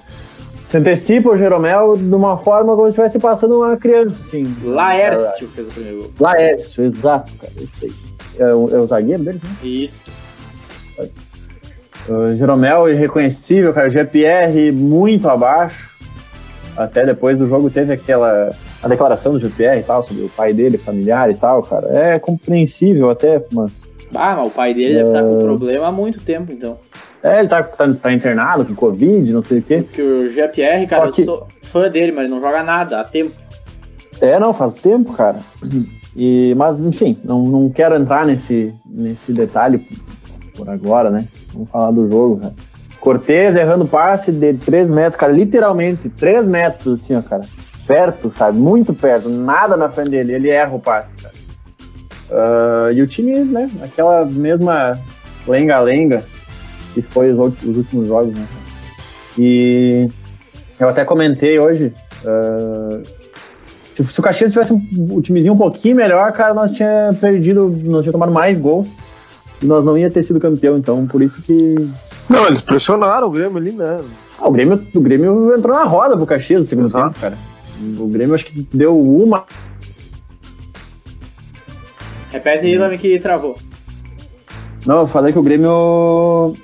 [0.69, 4.55] Se antecipa o Jeromel de uma forma como se estivesse passando uma criança, assim.
[4.63, 6.11] Laércio fez o primeiro gol.
[6.19, 7.93] Laércio, exato, cara, isso aí.
[8.37, 9.57] É o, é o zagueiro dele, né?
[9.63, 10.03] Isso.
[12.07, 13.87] O Jeromel irreconhecível, cara.
[13.87, 15.89] O GPR muito abaixo.
[16.77, 20.53] Até depois do jogo teve aquela a declaração do GPR e tal, sobre o pai
[20.53, 21.87] dele, familiar e tal, cara.
[21.89, 23.93] É compreensível até, mas.
[24.15, 26.77] Ah, mas o pai dele deve estar com problema há muito tempo, então.
[27.21, 29.81] É, ele tá, tá, tá internado com Covid, não sei o quê.
[29.81, 31.21] Porque o GPR, cara, que...
[31.21, 33.33] eu sou fã dele, mas ele não joga nada há tempo.
[34.21, 35.39] É, não, faz tempo, cara.
[36.15, 39.85] E, mas, enfim, não, não quero entrar nesse, nesse detalhe
[40.55, 41.25] por agora, né?
[41.53, 42.53] Vamos falar do jogo, cara.
[42.99, 47.43] Cortez errando passe de 3 metros, cara, literalmente 3 metros, assim, ó, cara.
[47.89, 48.55] Perto, sabe?
[48.55, 51.33] Muito perto, nada na frente dele, ele erra o passe, cara.
[52.29, 54.95] Uh, e o time, né, aquela mesma
[55.47, 56.23] lenga-lenga
[56.93, 58.45] que foi os, os, últimos jogos, né?
[59.39, 60.07] E
[60.79, 61.91] eu até comentei hoje,
[62.23, 63.01] uh,
[63.95, 67.75] se, se, o Caxias tivesse um, um timezinho um pouquinho melhor, cara, nós tinha perdido,
[67.85, 68.87] nós tinha tomado mais gols
[69.63, 71.89] e nós não ia ter sido campeão, então por isso que.
[72.29, 73.99] Não, eles pressionaram o Grêmio ali, né?
[74.39, 77.07] Ah, o Grêmio, o Grêmio entrou na roda pro Caxias no segundo Exato.
[77.07, 77.48] tempo, cara.
[77.99, 79.45] O Grêmio acho que deu uma.
[82.31, 83.57] Repete aí, Lame, que travou.
[84.85, 86.55] Não, eu falei que o Grêmio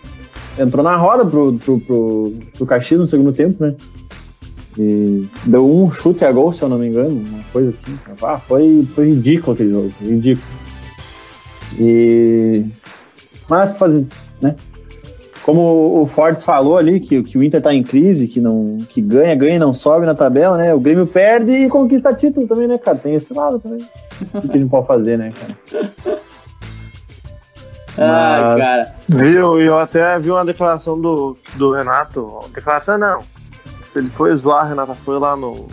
[0.58, 3.75] entrou na roda pro, pro, pro, pro Caxias no segundo tempo, né?
[4.78, 7.97] E deu um chute a gol, se eu não me engano, uma coisa assim.
[8.21, 10.45] Ah, foi, foi ridículo aquele jogo, ridículo.
[11.80, 12.65] E
[13.49, 14.08] mas fazer,
[14.41, 14.56] né?
[15.45, 18.99] Como o Fortes falou ali, que, que o Inter tá em crise, que não que
[18.99, 20.73] ganha, ganha e não sobe na tabela, né?
[20.73, 22.97] O Grêmio perde e conquista título também, né, cara?
[22.97, 23.88] Tem esse lado também.
[24.34, 26.17] o que a gente pode fazer, né, cara?
[27.95, 28.58] Ai, Mas...
[28.58, 28.95] cara.
[29.08, 32.39] Viu, eu até vi uma declaração do, do Renato.
[32.51, 33.21] Declaração não.
[33.81, 35.67] Se ele foi zoar, Renato foi lá no.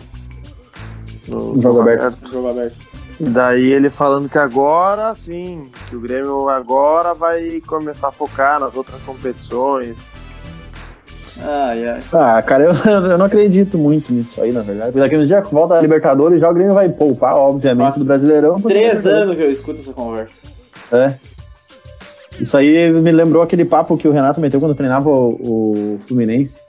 [1.27, 2.03] No, no jogo aberto.
[2.03, 2.31] aberto.
[2.31, 2.92] Jogo aberto.
[3.29, 8.75] Daí ele falando que agora sim, que o Grêmio agora vai começar a focar nas
[8.75, 9.95] outras competições.
[11.41, 12.01] Ai, ai.
[12.11, 12.73] Ah, cara, eu,
[13.11, 14.91] eu não acredito muito nisso aí, na verdade.
[14.91, 17.99] Porque daqui no dia que volta a Libertadores, já o Grêmio vai poupar, obviamente, Faz
[17.99, 18.61] do Brasileirão.
[18.61, 20.73] Três anos que eu escuto essa conversa.
[20.91, 21.13] É.
[22.39, 26.59] Isso aí me lembrou aquele papo que o Renato meteu quando treinava o, o Fluminense.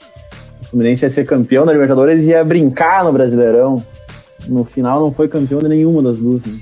[0.62, 3.82] O Fluminense ia ser campeão da Libertadores e ia brincar no Brasileirão
[4.48, 6.42] no final não foi campeão de nenhuma das duas.
[6.44, 6.59] Né?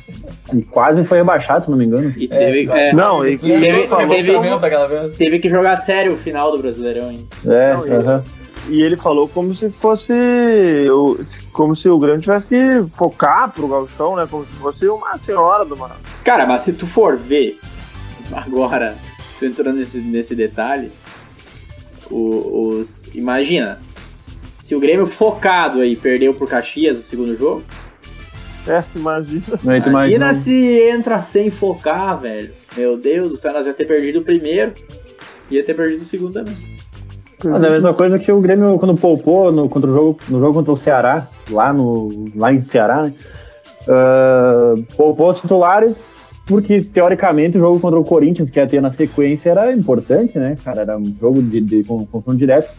[0.55, 2.12] E quase foi rebaixado, se não me engano.
[2.16, 6.59] E teve, é, é, não, e teve, teve, teve, que jogar sério o final do
[6.59, 7.25] Brasileirão ainda.
[7.47, 8.23] É, não, uh -huh.
[8.68, 10.12] E ele falou como se fosse.
[11.53, 14.27] Como se o Grêmio tivesse que focar pro Gauchão, né?
[14.31, 16.03] Como se fosse uma senhora do Maracanã.
[16.23, 17.59] Cara, mas se tu for ver,
[18.33, 18.97] agora,
[19.38, 20.92] tu entrando nesse, nesse detalhe,
[22.09, 23.12] os.
[23.14, 23.81] Imagina,
[24.62, 27.64] se o Grêmio focado aí perdeu pro Caxias no segundo jogo.
[28.68, 29.42] É, imagina.
[29.61, 32.53] Imagina, imagina se entra sem focar, velho.
[32.77, 34.72] Meu Deus, o nós ia ter perdido o primeiro,
[35.51, 36.57] ia ter perdido o segundo também.
[37.44, 40.38] Mas é a mesma coisa que o Grêmio, quando poupou no, contra o jogo, no
[40.38, 43.12] jogo contra o Ceará, lá, no, lá em Ceará, né?
[43.83, 45.98] Uh, poupou os titulares,
[46.46, 50.57] porque teoricamente o jogo contra o Corinthians, que ia ter na sequência, era importante, né,
[50.64, 50.83] cara?
[50.83, 52.70] Era um jogo de, de confronto direto.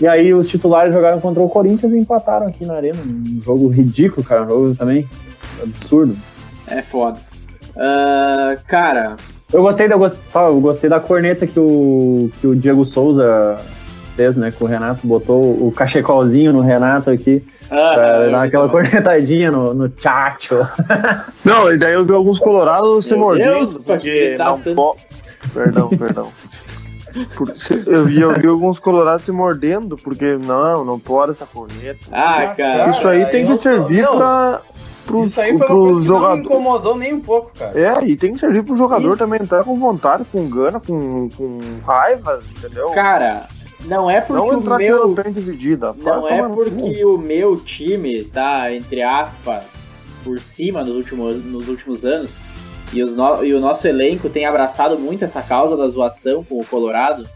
[0.00, 2.98] E aí os titulares jogaram contra o Corinthians e empataram aqui na arena.
[3.04, 4.44] Um jogo ridículo, cara.
[4.44, 5.06] Um jogo também
[5.62, 6.16] absurdo.
[6.66, 7.18] É foda.
[7.76, 9.16] Uh, cara.
[9.52, 13.58] Eu gostei, da, eu gostei da corneta que o, que o Diego Souza
[14.16, 14.52] fez, né?
[14.56, 17.44] Com o Renato, botou o cachecolzinho no Renato aqui.
[17.70, 18.72] Ah, pra dar aquela bom.
[18.72, 20.56] cornetadinha no, no chacho.
[21.44, 23.80] Não, e daí eu vi alguns colorados se mordendo.
[23.82, 24.96] Porque tá não.
[25.52, 26.28] Perdão, perdão.
[27.86, 32.06] Eu vi, eu vi alguns colorados se mordendo, porque não, não pode essa corneta.
[32.10, 32.88] Ah, cara.
[32.88, 34.60] Isso aí tem que servir não, pra.
[35.06, 36.28] Pro, isso aí foi pro uma coisa jogador.
[36.28, 37.78] não me incomodou nem um pouco, cara.
[37.78, 39.18] É, e tem que servir pro jogador e...
[39.18, 42.90] também entrar com vontade, com gana, com, com raiva, entendeu?
[42.90, 43.48] Cara,
[43.84, 45.94] não é porque não o meu dividida.
[45.98, 52.04] Não é porque o meu time tá entre aspas por cima nos últimos, nos últimos
[52.04, 52.42] anos
[52.92, 53.44] e, no...
[53.44, 57.28] e o nosso elenco tem abraçado muito essa causa da zoação com o Colorado,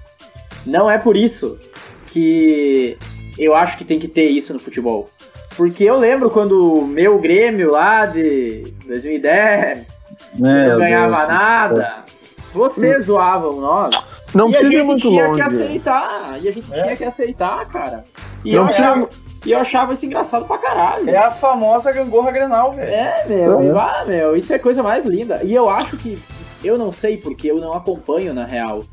[0.67, 1.59] não é por isso
[2.07, 2.97] que
[3.39, 5.11] eu acho que tem que ter isso no futebol.
[5.57, 11.29] Porque eu lembro quando o meu Grêmio lá de 2010 não ganhava Deus.
[11.29, 12.05] nada.
[12.53, 14.23] Vocês zoavam nós.
[14.33, 15.41] Não e a gente muito tinha longe.
[15.41, 16.39] que aceitar.
[16.43, 18.05] E a gente tinha que aceitar, cara.
[18.45, 19.09] E Não eu, precisa- achava,
[19.45, 21.09] e eu achava isso engraçado pra caralho.
[21.11, 22.89] É a famosa gangorra Grenal, velho.
[22.91, 23.79] É, meu, Uhum.
[23.79, 25.41] ah, meu, isso é a coisa mais linda.
[25.45, 26.19] E eu acho que.
[26.63, 28.85] Eu não sei porque eu não acompanho, na real.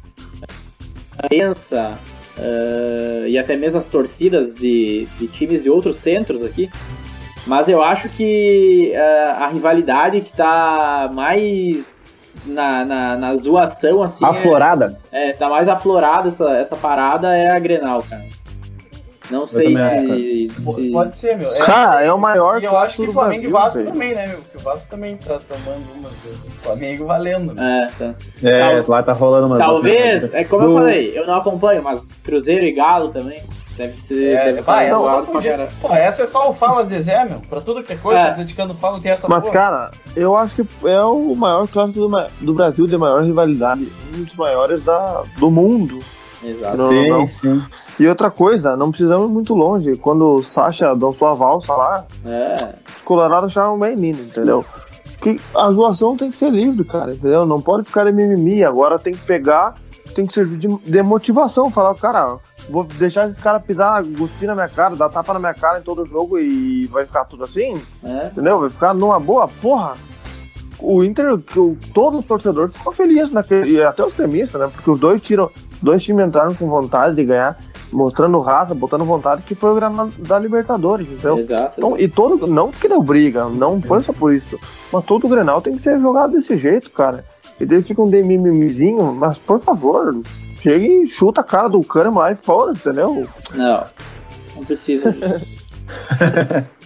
[1.17, 1.97] A imprensa
[2.37, 6.69] ah, e até mesmo as torcidas de, de times de outros centros aqui.
[7.47, 14.25] Mas eu acho que ah, a rivalidade que tá mais na, na, na zoação, assim.
[14.25, 14.99] é- Aflorada.
[15.11, 18.25] É, tá mais aflorada essa, essa parada é a Grenal, cara.
[19.31, 20.49] Não sei se.
[20.61, 21.49] Se- Pode ser, meu.
[21.65, 23.91] Cara, é o maior E eu acho que do Flamengo e Brasil, Vasco velho.
[23.91, 24.37] também, né, meu?
[24.39, 26.11] Porque o Vasco também tá tomando umas.
[26.11, 27.53] O Flamengo valendo.
[27.55, 27.63] meu.
[27.63, 28.13] É, tá.
[28.43, 29.57] É, lá tá rolando uma.
[29.57, 33.41] Talvez, é como eu falei, eu não acompanho, mas Cruzeiro e Galo também
[33.77, 34.33] deve ser.
[34.35, 35.67] É, deve não pra podia.
[35.81, 37.39] Pô, essa é só o Fala Zezé, meu.
[37.49, 38.25] Pra tudo que é coisa, É.
[38.25, 39.53] tá dedicando fala tem essa Mas, porra.
[39.53, 43.87] cara, eu acho que é o maior clássico do, do Brasil, de maior rivalidade.
[44.13, 45.99] Um dos maiores da, do mundo.
[46.43, 46.77] Exato.
[46.77, 47.27] Não, Sim, não.
[47.27, 47.63] sim.
[47.99, 49.95] E outra coisa, não precisamos ir muito longe.
[49.97, 54.65] Quando o Sasha dá sua valsa lá, É, os colorados acharam bem lindo, entendeu?
[55.21, 57.45] Que a zoação tem que ser livre, cara, entendeu?
[57.45, 58.63] Não pode ficar de mimimi.
[58.63, 59.75] Agora tem que pegar,
[60.15, 61.69] tem que servir de, de motivação.
[61.69, 65.53] Falar, cara, vou deixar esse cara pisar, cuspir na minha cara, dar tapa na minha
[65.53, 67.79] cara em todo jogo e vai ficar tudo assim?
[68.03, 68.27] é.
[68.31, 68.59] Entendeu?
[68.59, 69.93] Vai ficar numa boa, porra.
[70.79, 71.37] O Inter,
[71.93, 74.67] todo o torcedor ficou feliz naquele, e até os temistas, né?
[74.73, 75.47] Porque os dois tiram,
[75.81, 77.57] dois times entraram com vontade de ganhar,
[77.91, 81.37] mostrando raça, botando vontade, que foi o Granada da Libertadores, entendeu?
[81.37, 81.75] Exato.
[81.77, 84.59] Então, e todo, não que deu briga, não foi só por isso,
[84.91, 87.25] mas todo o Grenal tem que ser jogado desse jeito, cara.
[87.59, 90.19] E daí fica um de mimimizinho, mas por favor,
[90.61, 93.27] chega e chuta a cara do Kahneman lá e foda-se, entendeu?
[93.53, 93.83] Não,
[94.55, 95.69] não precisa disso.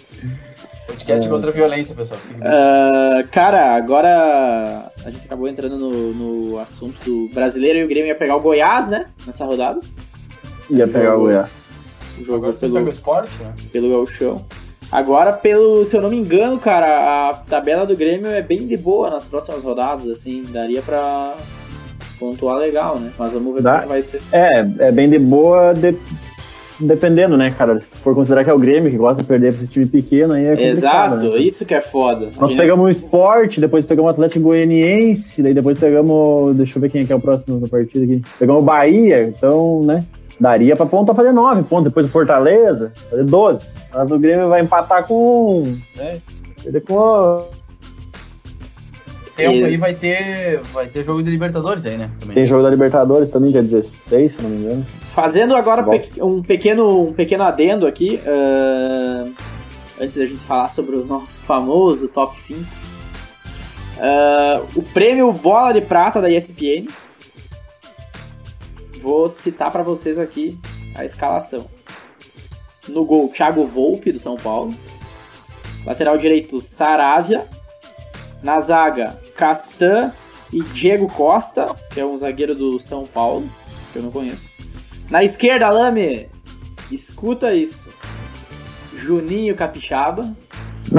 [0.95, 2.19] Podcast contra a violência, pessoal.
[2.41, 8.08] Ah, cara, agora a gente acabou entrando no, no assunto do brasileiro e o Grêmio
[8.08, 9.08] ia pegar o Goiás, né?
[9.27, 9.79] Nessa rodada.
[10.69, 11.21] Ia pegar o.
[11.21, 12.05] Goiás.
[12.19, 13.53] Jogou Agora pelo, esporte, né?
[13.73, 14.45] pelo Gauchão.
[14.91, 18.77] Agora, pelo, se eu não me engano, cara, a tabela do Grêmio é bem de
[18.77, 21.36] boa nas próximas rodadas, assim, daria pra
[22.17, 23.12] pontuar legal, né?
[23.17, 23.71] Mas vamos ver Dá.
[23.71, 24.21] como é que vai ser.
[24.31, 25.97] É, é bem de boa, de-
[26.79, 27.79] dependendo, né, cara?
[27.79, 30.33] Se for considerar que é o Grêmio que gosta de perder pra esse time pequeno,
[30.33, 31.38] aí é Exato, né?
[31.38, 32.25] isso que é foda.
[32.27, 36.55] Nós Imagina- pegamos o esporte, depois pegamos o Atlético Goianiense, daí depois pegamos.
[36.57, 38.21] Deixa eu ver quem é que é o próximo da partida aqui.
[38.39, 40.03] Pegamos o Bahia, então, né?
[40.39, 43.67] Daria pra ponta fazer 9 pontos, depois o Fortaleza, fazer 12.
[43.93, 45.63] Mas o Grêmio vai empatar com
[45.95, 46.17] né?
[46.61, 47.41] Perder com
[49.35, 49.71] Tempo Isso.
[49.73, 52.09] aí vai ter, vai ter jogo de Libertadores aí, né?
[52.19, 52.35] Também.
[52.35, 54.85] Tem jogo da Libertadores também, dia 16, se não me engano.
[55.07, 59.25] Fazendo agora pe- um pequeno, um pequeno adendo aqui, ah,
[59.99, 62.63] antes da gente falar sobre o nosso famoso top 5.
[63.99, 66.87] Ah, o prêmio Bola de Prata da ESPN.
[69.01, 70.57] Vou citar pra vocês aqui
[70.95, 71.67] a escalação.
[72.87, 74.73] No gol, Thiago Volpe, do São Paulo.
[75.85, 77.45] Lateral direito, Saravia.
[78.45, 80.12] Na zaga, Castan
[80.53, 83.49] e Diego Costa, que é um zagueiro do São Paulo,
[83.91, 84.55] que eu não conheço.
[85.10, 86.27] Na esquerda, Lame,
[86.91, 87.91] escuta isso.
[88.93, 90.31] Juninho Capixaba.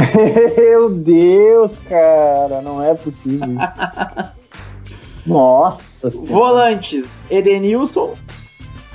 [0.59, 3.47] Meu Deus, cara, não é possível.
[5.25, 6.33] Nossa Senhora.
[6.33, 8.17] Volantes, Edenilson,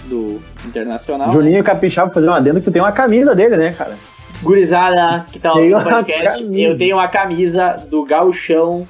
[0.09, 1.27] do Internacional.
[1.29, 1.33] né?
[1.33, 3.95] Juninho Capixaba fazer um adendo que tu tem uma camisa dele, né, cara?
[4.41, 8.87] Gurizada, que tá ouvindo o podcast, eu tenho uma camisa do Gauchão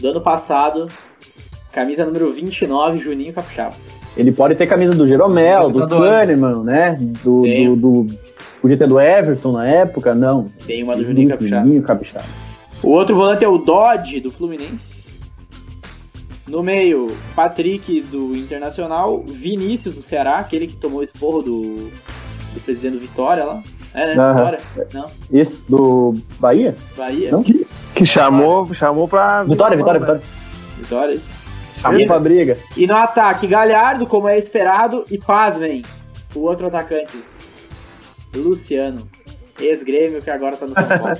[0.00, 0.88] do ano passado.
[1.72, 3.74] Camisa número 29, Juninho Capixaba.
[4.16, 6.10] Ele pode ter camisa do Jeromel, do Libertadores.
[6.28, 6.98] Kahneman, né?
[7.00, 8.18] Do, do, do-
[8.60, 10.50] Podia ter do Everton na época, não.
[10.66, 11.64] Tem uma do Juninho Capixaba.
[11.64, 12.24] Juninho Capixaba.
[12.82, 15.12] O outro volante é o Dodge, do Fluminense.
[16.46, 19.22] No meio, Patrick, do Internacional.
[19.26, 21.90] Vinícius, do Ceará, aquele que tomou o esporro do,
[22.54, 23.62] do presidente do Vitória lá.
[23.94, 24.28] É, né?
[24.32, 24.60] Vitória?
[24.92, 26.74] Não, Esse do Bahia?
[26.96, 27.30] Bahia.
[27.30, 27.42] Não?
[27.42, 29.44] Que chamou, chamou pra.
[29.44, 30.22] Vitória, Vitória, Vitória.
[30.78, 31.30] Vitória, isso.
[31.78, 32.58] Chamou pra briga.
[32.76, 35.04] E no ataque, Galhardo, como é esperado.
[35.10, 35.84] E pasmem,
[36.34, 37.22] o outro atacante,
[38.34, 39.06] Luciano.
[39.60, 41.18] Ex-grêmio, que agora tá no São Paulo.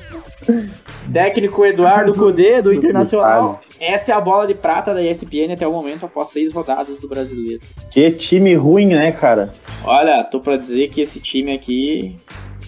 [1.12, 3.60] Técnico Eduardo Cudê, do Internacional.
[3.78, 7.08] Essa é a bola de prata da ESPN até o momento, após seis rodadas do
[7.08, 7.60] Brasileiro.
[7.90, 9.52] Que time ruim, né, cara?
[9.84, 12.16] Olha, tô pra dizer que esse time aqui,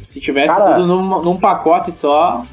[0.05, 0.75] se tivesse Cara.
[0.77, 2.45] tudo num, num pacote só,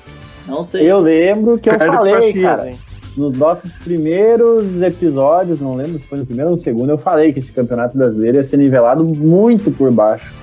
[0.47, 0.89] não sei.
[0.89, 2.69] Eu lembro que eu falei, cara.
[2.69, 2.79] hein?
[3.17, 7.33] Nos nossos primeiros episódios, não lembro se foi no primeiro ou no segundo, eu falei
[7.33, 10.33] que esse campeonato brasileiro ia ser nivelado muito por baixo.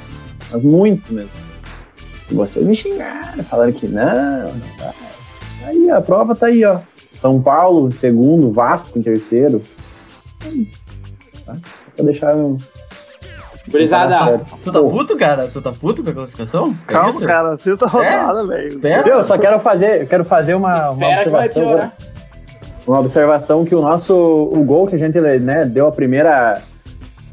[0.51, 1.31] Mas muito mesmo.
[2.31, 4.95] E vocês me xingaram, falaram que não, não vai.
[5.65, 6.79] Aí a prova tá aí, ó.
[7.15, 9.63] São Paulo em segundo, Vasco em terceiro.
[11.45, 11.57] Tá?
[11.97, 12.35] Pra deixar.
[13.71, 15.49] Gurizada, Tu tá puto, cara?
[15.53, 16.75] Tu tá puto com a classificação?
[16.87, 17.27] É Calma, isso?
[17.27, 18.81] cara, sexta rodada, velho.
[19.07, 21.93] Eu só quero fazer, eu quero fazer uma, uma observação.
[22.87, 26.63] Uma observação que o nosso o gol que a gente né, deu a primeira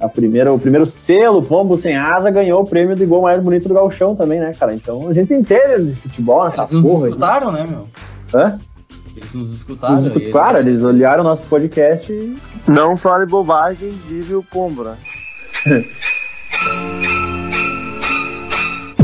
[0.02, 3.70] a primeira o primeiro selo pombo sem asa ganhou o prêmio de gol mais bonito
[3.70, 4.74] do gauchão também, né, cara?
[4.74, 7.06] Então a gente entende de futebol nessa Eles nos porra.
[7.06, 7.10] aí.
[7.10, 7.88] escutaram, né, meu?
[8.34, 8.58] Hã?
[9.16, 9.98] Eles nos escutaram.
[10.06, 12.36] Eles, e claro, eles olharam o nosso podcast e
[12.68, 14.96] Não fale bobagem, vive o pombo, né?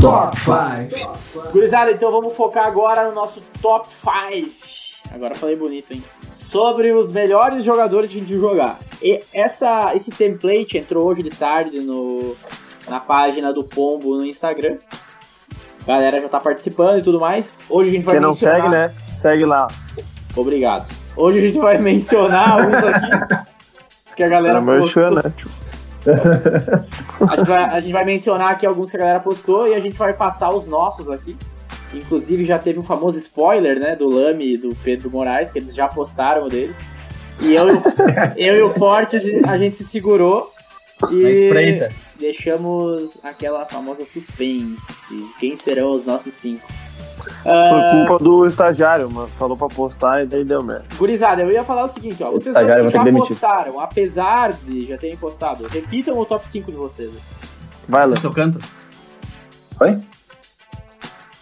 [0.02, 1.52] Top 5.
[1.52, 5.14] Gurizada, então vamos focar agora no nosso top 5.
[5.14, 6.04] Agora falei bonito, hein?
[6.32, 8.80] Sobre os melhores jogadores que a gente jogar.
[9.00, 12.34] E essa, esse template entrou hoje de tarde no,
[12.88, 14.78] na página do Pombo no Instagram.
[15.84, 17.62] A galera já tá participando e tudo mais.
[17.70, 18.56] Hoje a gente vai Quem não mencionar...
[18.56, 18.94] segue, né?
[19.06, 19.68] Segue lá.
[20.34, 20.92] Obrigado.
[21.16, 23.44] Hoje a gente vai mencionar alguns aqui
[24.16, 25.22] que a galera de postou.
[27.28, 29.80] A gente, vai, a gente vai mencionar aqui alguns que a galera postou e a
[29.80, 31.36] gente vai passar os nossos aqui.
[31.94, 35.74] Inclusive já teve um famoso spoiler, né, do Lame e do Pedro Moraes, que eles
[35.74, 36.92] já postaram deles.
[37.40, 37.82] E eu, e o-
[38.36, 40.50] eu e o Forte, a gente- se segurou
[41.10, 41.50] e
[42.18, 45.26] deixamos aquela famosa suspense.
[45.38, 46.66] Quem serão os nossos cinco?
[47.42, 49.28] Foi Ah, culpa do estagiário, mano.
[49.28, 50.84] Falou pra postar e daí deu merda.
[50.96, 52.30] Gurizada, eu ia falar o seguinte, ó.
[52.30, 57.16] Vocês já postaram, apesar de já terem postado, repitam o top 5 de vocês.
[57.88, 58.16] Vai, Léo.
[58.22, 58.58] Eu canto.
[59.80, 59.98] Oi?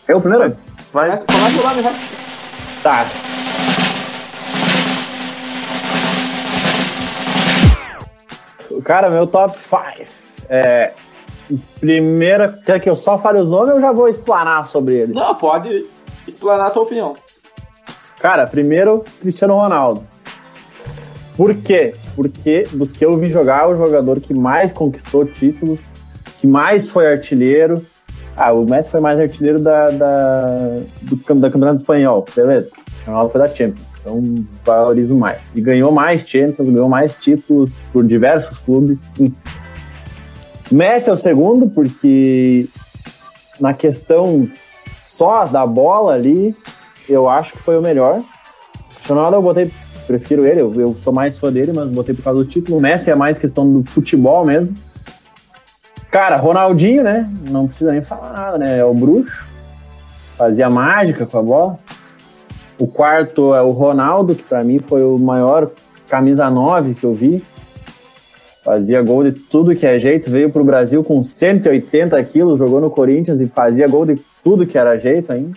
[0.08, 0.56] Eu É primeiro?
[0.92, 1.06] Vai.
[1.06, 1.94] Começa, começa o Lame, vai.
[2.82, 3.06] Tá.
[8.84, 10.10] Cara, meu top 5.
[10.48, 10.92] É.
[11.80, 12.48] Primeira.
[12.64, 15.14] Quer que eu só fale os nomes ou eu já vou explanar sobre eles?
[15.14, 15.86] Não, pode
[16.26, 17.14] explanar a tua opinião.
[18.20, 20.02] Cara, primeiro, Cristiano Ronaldo.
[21.36, 21.94] Por quê?
[22.14, 25.80] Porque dos que eu vi jogar, o jogador que mais conquistou títulos,
[26.38, 27.82] que mais foi artilheiro.
[28.36, 32.70] Ah, o Messi foi mais artilheiro da, da, do, da Campeonato Espanhol, beleza.
[33.02, 35.40] O Ronaldo foi da Champions, então valorizo mais.
[35.54, 38.98] E ganhou mais Champions, ganhou mais títulos por diversos clubes.
[39.18, 39.34] enfim.
[40.72, 42.66] Messi é o segundo, porque
[43.59, 44.48] na questão
[45.00, 46.54] só da bola ali,
[47.09, 48.22] eu acho que foi o melhor.
[49.09, 49.70] Ronaldo eu botei,
[50.06, 52.78] prefiro ele, eu, eu sou mais fã dele, mas botei por causa do título.
[52.78, 54.74] O Messi é mais questão do futebol mesmo.
[56.11, 57.30] Cara, Ronaldinho, né?
[57.48, 58.78] Não precisa nem falar nada, né?
[58.78, 59.44] É o bruxo.
[60.37, 61.78] Fazia mágica com a bola.
[62.78, 65.70] O quarto é o Ronaldo, que pra mim foi o maior
[66.09, 67.44] camisa 9 que eu vi.
[68.64, 70.30] Fazia gol de tudo que é jeito.
[70.30, 74.76] Veio pro Brasil com 180 quilos, jogou no Corinthians e fazia gol de tudo que
[74.76, 75.56] era jeito ainda.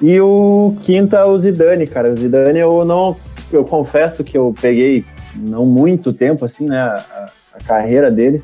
[0.00, 2.12] E o quinto é o Zidane, cara.
[2.12, 3.16] O Zidane eu não.
[3.52, 5.04] Eu confesso que eu peguei
[5.36, 6.78] não muito tempo, assim, né?
[6.78, 8.42] A, a carreira dele.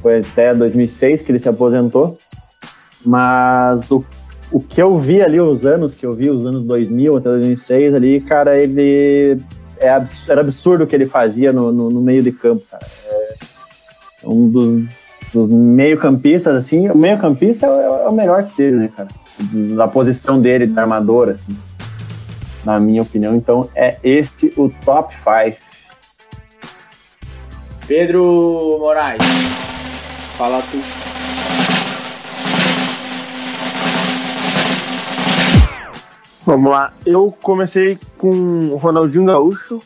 [0.00, 2.16] Foi até 2006 que ele se aposentou.
[3.04, 4.04] Mas o,
[4.52, 7.94] o que eu vi ali, os anos que eu vi, os anos 2000 até 2006
[7.94, 9.38] ali, cara, ele.
[9.86, 12.84] É, era absurdo o que ele fazia no, no, no meio de campo, cara.
[14.22, 14.84] É um dos,
[15.32, 16.88] dos meio-campistas, assim.
[16.88, 19.08] O meio-campista é, é o melhor que teve, né, cara?
[19.76, 21.56] Da posição dele, de armador, assim.
[22.64, 23.34] Na minha opinião.
[23.34, 25.58] Então, é esse o top 5.
[27.86, 29.22] Pedro Moraes.
[30.36, 31.05] Fala tu.
[36.46, 36.92] Vamos lá.
[37.04, 39.82] Eu comecei com o Ronaldinho Gaúcho,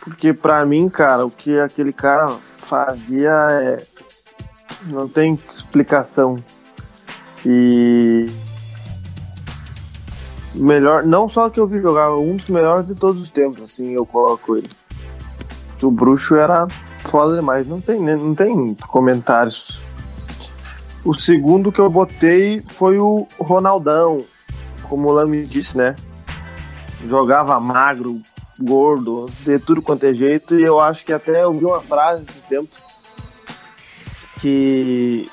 [0.00, 3.82] porque pra mim, cara, o que aquele cara fazia é.
[4.88, 6.36] Não tem explicação.
[7.46, 8.30] E.
[10.54, 13.92] Melhor, não só que eu vi jogar, um dos melhores de todos os tempos, assim,
[13.92, 14.68] eu coloco ele.
[15.82, 16.68] O bruxo era
[17.00, 19.80] foda demais, não tem, né, não tem comentários.
[21.04, 24.22] O segundo que eu botei foi o Ronaldão,
[24.94, 25.96] como o Lame disse, né?
[27.08, 28.20] Jogava magro,
[28.60, 32.24] gordo, de tudo quanto é jeito, e eu acho que até eu vi uma frase
[32.28, 32.68] esse tempo
[34.40, 35.28] que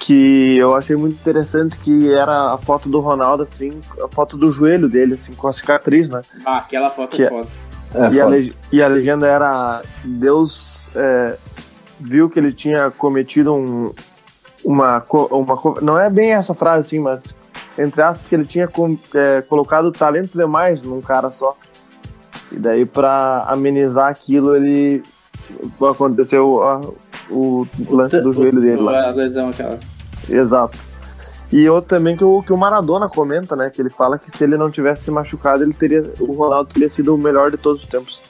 [0.00, 4.50] que eu achei muito interessante que era a foto do Ronaldo assim, a foto do
[4.50, 6.20] joelho dele assim com a cicatriz, né?
[6.44, 7.48] Ah, aquela foto Que é é- foda.
[7.94, 11.38] É, e, a leg- e a legenda era Deus é,
[11.98, 13.94] viu que ele tinha cometido um,
[14.62, 17.34] uma, uma não é bem essa frase assim, mas
[17.78, 18.68] entre aspas que ele tinha
[19.14, 21.56] é, colocado talento demais num cara só.
[22.52, 25.02] E daí pra amenizar aquilo ele
[25.80, 26.80] aconteceu a-
[27.30, 29.08] o lance do joelho dele lá.
[29.08, 29.78] A lesão aquela.
[30.28, 30.76] Exato.
[31.52, 33.70] E outro também que o, que o Maradona comenta, né?
[33.70, 36.10] Que ele fala que se ele não tivesse se machucado, ele teria.
[36.20, 38.20] O Ronaldo teria sido o melhor de todos os tempos.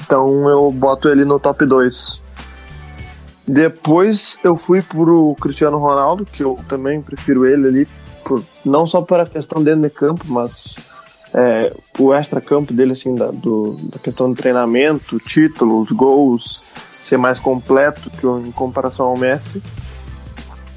[0.00, 2.20] Então eu boto ele no top 2.
[3.46, 7.88] Depois eu fui pro Cristiano Ronaldo, que eu também prefiro ele ali,
[8.24, 10.76] por, não só para a questão dentro de campo, mas
[11.34, 16.62] é, o extra-campo dele, assim, da, do, da questão do treinamento, títulos, gols,
[16.92, 19.62] ser mais completo que em comparação ao Messi.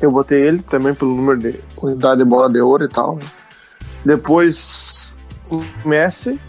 [0.01, 3.15] Eu botei ele também pelo número de quantidade de bola de ouro e tal.
[3.15, 3.21] Né?
[4.03, 5.15] Depois
[5.49, 6.39] o Messi,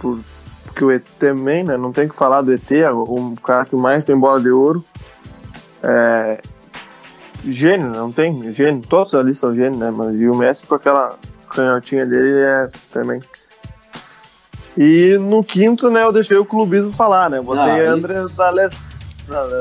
[0.00, 0.18] por,
[0.64, 1.76] porque o ET também, né?
[1.76, 4.84] Não tem que falar do ET, é o cara que mais tem bola de ouro.
[5.82, 6.40] É,
[7.44, 8.52] gênio, não tem?
[8.52, 9.90] Gênio, todos ali são gênios, né?
[9.90, 11.18] Mas e o Messi com aquela
[11.48, 13.20] canhotinha dele é também.
[14.76, 17.40] E no quinto, né, eu deixei o clubismo falar, né?
[17.40, 18.92] Botei ah, André Dales.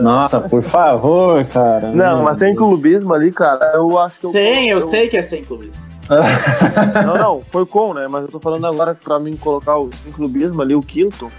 [0.02, 1.92] Nossa, por favor, cara.
[1.92, 4.28] Não, mas sem clubismo ali, cara, eu acho que.
[4.28, 5.82] Sem, eu, eu, eu sei que é sem clubismo.
[7.06, 8.08] não, não, foi com, né?
[8.08, 11.32] Mas eu tô falando agora pra mim colocar o sem clubismo ali, o quinto.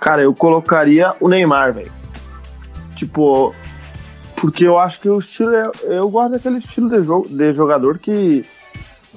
[0.00, 1.92] Cara, eu colocaria o Neymar, velho.
[2.96, 3.54] Tipo,
[4.44, 5.54] porque eu acho que o estilo.
[5.54, 8.44] É, eu gosto daquele estilo de, jogo, de jogador que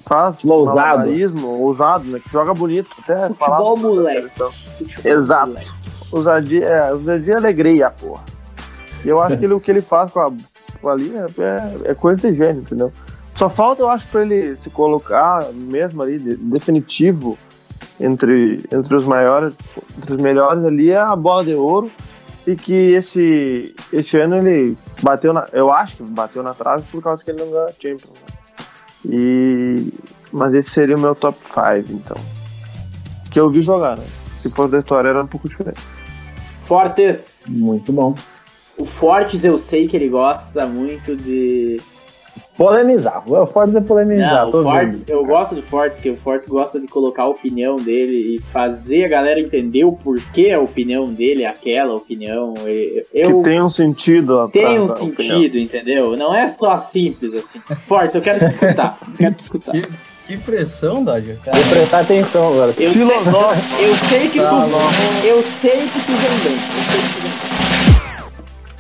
[0.06, 1.10] faz ousado.
[1.60, 2.20] ousado, né?
[2.24, 2.90] Que joga bonito.
[3.04, 4.30] Até Futebol moleque.
[4.30, 5.48] Futebol Exato.
[5.48, 5.70] Moleque.
[6.14, 8.24] Ousadia, é, ousadia e alegria, porra.
[9.04, 10.32] E eu acho que ele, o que ele faz com a,
[10.82, 12.94] com a linha é, é coisa de gênio, entendeu?
[13.36, 17.38] Só falta, eu acho, para ele se colocar mesmo ali, de, definitivo,
[18.00, 19.54] entre, entre os maiores,
[19.98, 21.92] entre os melhores ali, é a bola de ouro.
[22.48, 25.50] E que esse, esse ano ele bateu na.
[25.52, 28.10] Eu acho que bateu na trave por causa que ele não ganhou a Champions.
[28.10, 28.38] Né?
[29.10, 29.94] E,
[30.32, 32.18] mas esse seria o meu top 5, então.
[33.30, 34.06] Que eu vi jogar, né?
[34.40, 35.82] Se fosse da história era um pouco diferente.
[36.66, 37.48] Fortes.
[37.60, 38.16] Muito bom.
[38.78, 41.82] O Fortes eu sei que ele gosta muito de
[42.58, 43.24] Polemizar.
[43.32, 44.48] O Fortes é polemizar.
[44.48, 47.78] Não, o Fortes, eu gosto do Fortes, que o Fortes gosta de colocar a opinião
[47.78, 52.56] dele e fazer a galera entender o porquê a opinião dele é aquela opinião.
[53.14, 54.50] Eu, que tem um sentido.
[54.50, 56.18] Tem um sentido, entendeu?
[56.18, 57.62] Não é só simples assim.
[57.86, 58.98] Fortes, eu quero te escutar.
[59.16, 59.74] quero te escutar.
[59.74, 59.88] Que,
[60.26, 61.38] que pressão, Dodger.
[61.46, 62.74] Vou prestar atenção agora.
[62.80, 63.04] Eu sei,
[63.88, 65.28] eu sei que tá tu.
[65.28, 66.58] Eu sei que tu vem bem.
[66.58, 67.48] Eu sei que tu vem bem.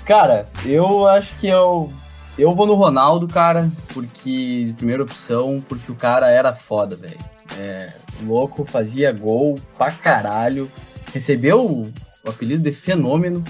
[0.07, 1.89] Cara, eu acho que eu
[2.37, 4.73] eu vou no Ronaldo, cara, porque.
[4.77, 7.17] Primeira opção, porque o cara era foda, velho.
[7.57, 7.91] É,
[8.25, 10.69] louco, fazia gol pra caralho.
[11.13, 11.91] Recebeu o,
[12.23, 13.43] o apelido de fenômeno.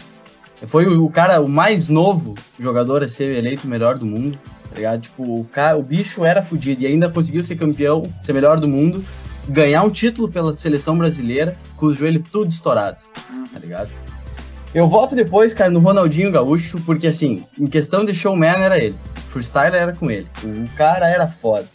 [0.68, 4.40] Foi o, o, cara, o mais novo jogador a ser eleito o melhor do mundo.
[4.70, 5.02] Tá ligado?
[5.02, 8.68] Tipo, o, cara, o bicho era fodido e ainda conseguiu ser campeão, ser melhor do
[8.68, 9.04] mundo,
[9.50, 12.98] ganhar um título pela seleção brasileira com o joelho tudo estourado.
[13.52, 13.90] Tá ligado?
[14.78, 18.96] Eu voto depois, cara, no Ronaldinho Gaúcho, porque assim, em questão de showman era ele.
[19.32, 20.28] Freestyle era com ele.
[20.44, 21.68] O cara era foda.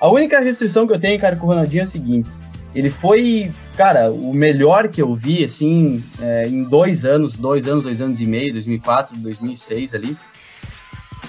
[0.00, 2.30] A única restrição que eu tenho, cara, com o Ronaldinho é o seguinte.
[2.72, 7.82] Ele foi, cara, o melhor que eu vi, assim, é, em dois anos, dois anos,
[7.82, 10.16] dois anos e meio, 2004, 2006 ali.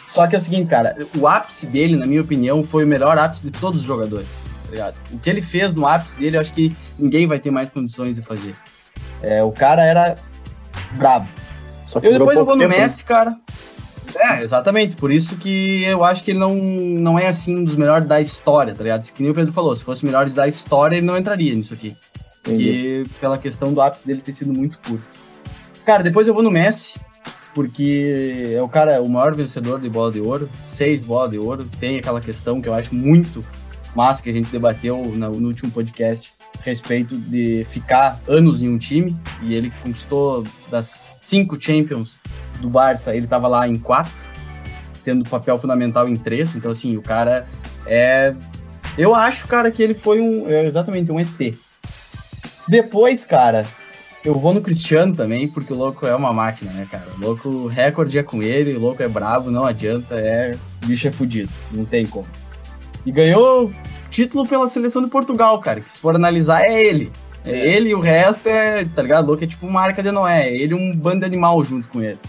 [0.05, 3.17] Só que é o seguinte, cara, o ápice dele, na minha opinião, foi o melhor
[3.17, 4.27] ápice de todos os jogadores,
[4.65, 4.95] tá ligado?
[5.11, 8.17] O que ele fez no ápice dele, eu acho que ninguém vai ter mais condições
[8.17, 8.53] de fazer.
[9.23, 10.15] É, o cara era
[10.93, 11.27] brabo.
[11.87, 12.79] Só que eu depois eu vou no né?
[12.79, 13.37] Messi, cara.
[14.15, 14.95] É, exatamente.
[14.95, 18.19] Por isso que eu acho que ele não, não é assim um dos melhores da
[18.19, 19.09] história, tá ligado?
[19.11, 21.95] Que nem o Pedro falou, se fosse melhores da história, ele não entraria nisso aqui.
[22.43, 25.05] Porque pela questão do ápice dele ter sido muito curto.
[25.85, 26.93] Cara, depois eu vou no Messi,
[27.53, 31.65] porque é o cara, o maior vencedor de bola de ouro, seis bolas de ouro.
[31.79, 33.43] Tem aquela questão que eu acho muito
[33.95, 38.77] massa que a gente debateu no, no último podcast respeito de ficar anos em um
[38.77, 42.17] time e ele conquistou das cinco Champions
[42.59, 44.13] do Barça, ele estava lá em quatro,
[45.03, 46.55] tendo papel fundamental em três.
[46.55, 47.47] Então, assim, o cara
[47.85, 48.33] é.
[48.97, 50.49] Eu acho, cara, que ele foi um.
[50.49, 51.55] É exatamente um ET.
[52.67, 53.65] Depois, cara,
[54.25, 57.05] eu vou no Cristiano também, porque o louco é uma máquina, né, cara?
[57.17, 60.57] O louco, recorde é com ele, o louco é brabo, não adianta, é.
[60.83, 62.27] O bicho é fudido, não tem como.
[63.05, 63.71] E ganhou
[64.09, 65.81] título pela seleção de Portugal, cara.
[65.81, 67.11] Que se for analisar, é ele.
[67.47, 67.75] É, é.
[67.75, 69.27] ele e o resto é, tá ligado?
[69.27, 70.51] Louco é tipo uma arca de Noé.
[70.51, 72.19] Ele e um bando de animal junto com ele.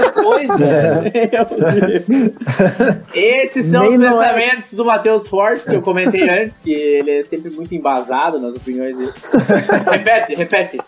[0.00, 1.02] Depois, velho.
[3.12, 4.76] Esses são Nem os pensamentos é.
[4.76, 8.96] do Matheus Fortes, que eu comentei antes, que ele é sempre muito embasado nas opiniões
[8.96, 9.12] dele.
[9.90, 10.78] repete, repete.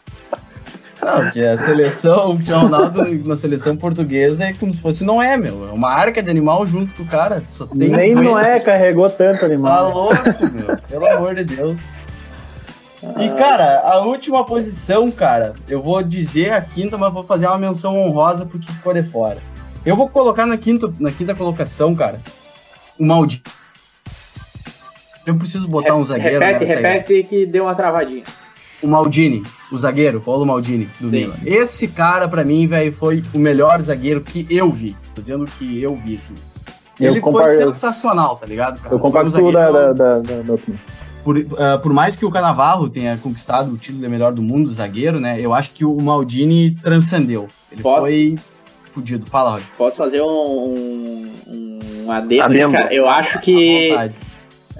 [1.04, 5.22] Não, que a seleção, o Cristiano Ronaldo na seleção portuguesa é como se fosse não
[5.22, 5.68] é, meu.
[5.68, 7.42] É uma arca de animal junto com o cara.
[7.44, 9.86] Só tem Nem não é, carregou tanto animal.
[9.86, 10.76] Tá louco, meu.
[10.88, 11.78] Pelo amor de Deus.
[13.20, 17.58] E, cara, a última posição, cara, eu vou dizer a quinta, mas vou fazer uma
[17.58, 19.38] menção honrosa porque ficou de fora.
[19.84, 22.18] Eu vou colocar na quinta, na quinta colocação, cara,
[22.98, 23.42] o Maldi.
[25.26, 26.40] Eu preciso botar um zagueiro.
[26.40, 28.24] Repete, repete que deu uma travadinha
[28.84, 29.42] o Maldini.
[29.74, 31.20] O zagueiro, Paulo Maldini, do Sim.
[31.22, 31.34] Milan.
[31.44, 34.94] Esse cara, pra mim, velho, foi o melhor zagueiro que eu vi.
[35.14, 36.34] Tô dizendo que eu vi, assim.
[37.00, 38.80] Eu Ele comparo- foi sensacional, tá ligado?
[38.80, 38.94] cara?
[38.94, 39.36] Eu compacto um da,
[39.68, 40.80] zagueiro- da, da, da, da opinião.
[41.24, 44.72] por, ah, por mais que o Canavarro tenha conquistado o título de melhor do mundo,
[44.72, 45.40] zagueiro, né?
[45.40, 47.48] Eu acho que o Maldini transcendeu.
[47.72, 48.02] Ele Posso?
[48.06, 48.38] foi
[48.92, 49.26] fudido.
[49.28, 49.66] Fala, Roger.
[49.76, 50.26] Posso fazer um,
[51.48, 52.72] um, um adendo, Adendo.
[52.74, 52.94] cara?
[52.94, 53.90] Eu acho que.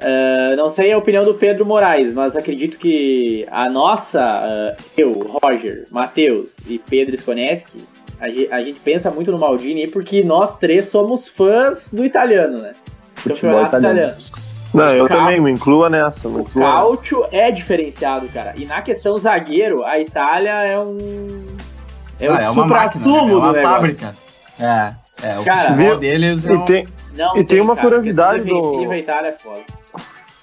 [0.01, 5.39] Ah, não sei a opinião do Pedro Moraes, mas acredito que a nossa, ah, eu,
[5.43, 7.85] Roger, Matheus e Pedro Skoneski,
[8.21, 12.73] a, a gente pensa muito no Maldini porque nós três somos fãs do italiano, né?
[13.17, 13.99] Futebol Campeonato italiano.
[14.13, 14.55] italiano.
[14.75, 16.29] Não, eu Cal- também me inclua nessa.
[16.29, 16.45] Me O.
[16.47, 18.55] Cautio é diferenciado, cara.
[18.57, 21.45] E na questão zagueiro, a Itália é um.
[22.19, 23.59] É o Ah, uma supra-sumo máquina, né?
[23.61, 23.97] é do negócio.
[23.99, 24.17] fábrica.
[24.59, 25.39] É, é.
[25.39, 25.99] O Cara, futebol viu?
[26.01, 27.89] deles é E um- tem, Não, E tem uma cara.
[27.89, 29.63] curiosidade do- a Itália é foda.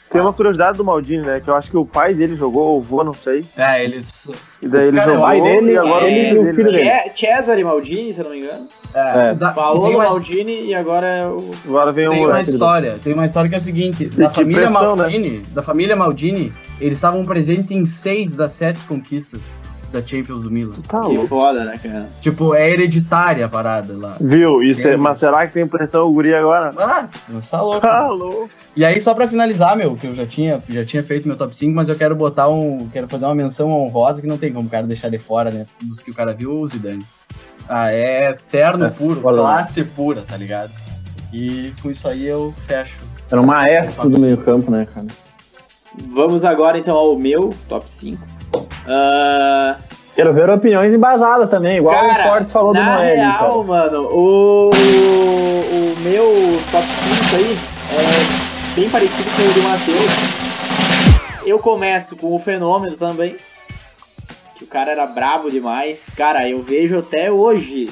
[0.09, 1.39] tem uma curiosidade do Maldini, né?
[1.39, 3.45] Que eu acho que o pai dele jogou, ou o vô, não sei.
[3.57, 4.29] É, eles.
[4.61, 6.91] E daí ele Cara, jogou pai dele- e agora ele o filho dele.
[7.15, 8.67] Cesare Maldini, se eu não me engano.
[8.93, 9.33] É, É.
[9.35, 11.51] da- Paolo tem mais- Maldini e agora é o.
[11.65, 14.63] Agora vem o Tem uma história, tem uma história que é o seguinte, da família
[14.67, 15.03] pressão, né?
[15.03, 19.39] Maldini, da família Maldini, eles estavam presentes em seis das sete conquistas
[19.91, 20.73] da Champions do Milan.
[20.87, 21.27] Tá que louco.
[21.27, 22.07] foda, né, cara?
[22.21, 24.15] Tipo, é hereditária a parada lá.
[24.19, 24.61] Viu?
[24.63, 24.97] Isso é- É.
[24.97, 26.71] mas será que tem pressão o guri agora?
[26.77, 27.81] Ah, você tá louco.
[27.81, 28.49] Tá louco.
[28.75, 31.55] E aí, só pra finalizar, meu, que eu já tinha, já tinha feito meu top
[31.55, 32.87] 5, mas eu quero botar um.
[32.91, 35.65] Quero fazer uma menção honrosa que não tem como o cara deixar de fora, né?
[35.81, 37.05] Dos que o cara viu, o Zidane.
[37.67, 40.71] Ah, é eterno É puro, classe pura, tá ligado?
[41.33, 42.97] E com isso aí eu fecho.
[43.29, 45.07] Era um maestro do meio campo, né, cara?
[46.13, 48.21] Vamos agora então ao meu top 5.
[48.87, 49.75] Ah,
[50.15, 53.15] Quero ver opiniões embasadas também, igual cara, o Fortes falou do na Noel.
[53.15, 57.57] real, mano, o, o meu top 5 aí
[57.93, 60.41] é bem parecido com o do Matheus.
[61.45, 63.35] Eu começo com o Fenômeno também.
[64.55, 66.11] Que o cara era brabo demais.
[66.15, 67.89] Cara, eu vejo até hoje.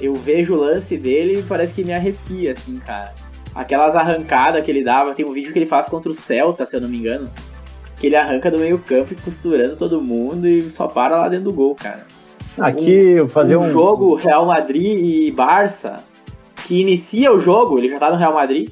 [0.00, 3.12] Eu vejo o lance dele e parece que me arrepia, assim, cara.
[3.54, 6.76] Aquelas arrancadas que ele dava, tem um vídeo que ele faz contra o Celta, se
[6.76, 7.28] eu não me engano.
[7.98, 11.46] Que ele arranca do meio campo e costurando todo mundo e só para lá dentro
[11.46, 12.06] do gol, cara.
[12.58, 16.00] Aqui, eu fazer um um, jogo Real Madrid e Barça,
[16.64, 18.70] que inicia o jogo, ele já tá no Real Madrid.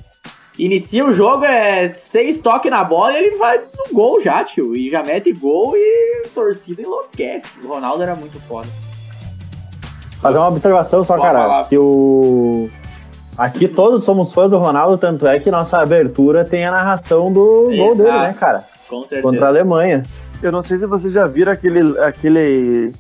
[0.59, 4.75] Inicia o jogo, é seis toques na bola e ele vai no gol já, tio.
[4.75, 7.61] E já mete gol e a torcida enlouquece.
[7.63, 8.69] O Ronaldo era muito foda.
[10.21, 11.39] fazer uma observação só, Boa cara.
[11.41, 11.69] palavra.
[11.69, 12.71] Que o.
[13.37, 17.65] Aqui todos somos fãs do Ronaldo, tanto é que nossa abertura tem a narração do
[17.65, 18.11] gol Exato.
[18.11, 18.65] dele, né, cara?
[18.89, 19.23] Com certeza.
[19.23, 20.05] Contra a Alemanha.
[20.43, 21.99] Eu não sei se vocês já viram aquele.
[22.01, 22.93] aquele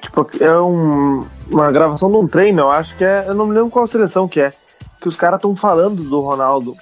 [0.00, 3.24] tipo, é um, uma gravação de um treino, eu acho que é.
[3.26, 4.52] Eu não me lembro qual seleção que é.
[5.00, 6.74] Que os caras estão falando do Ronaldo.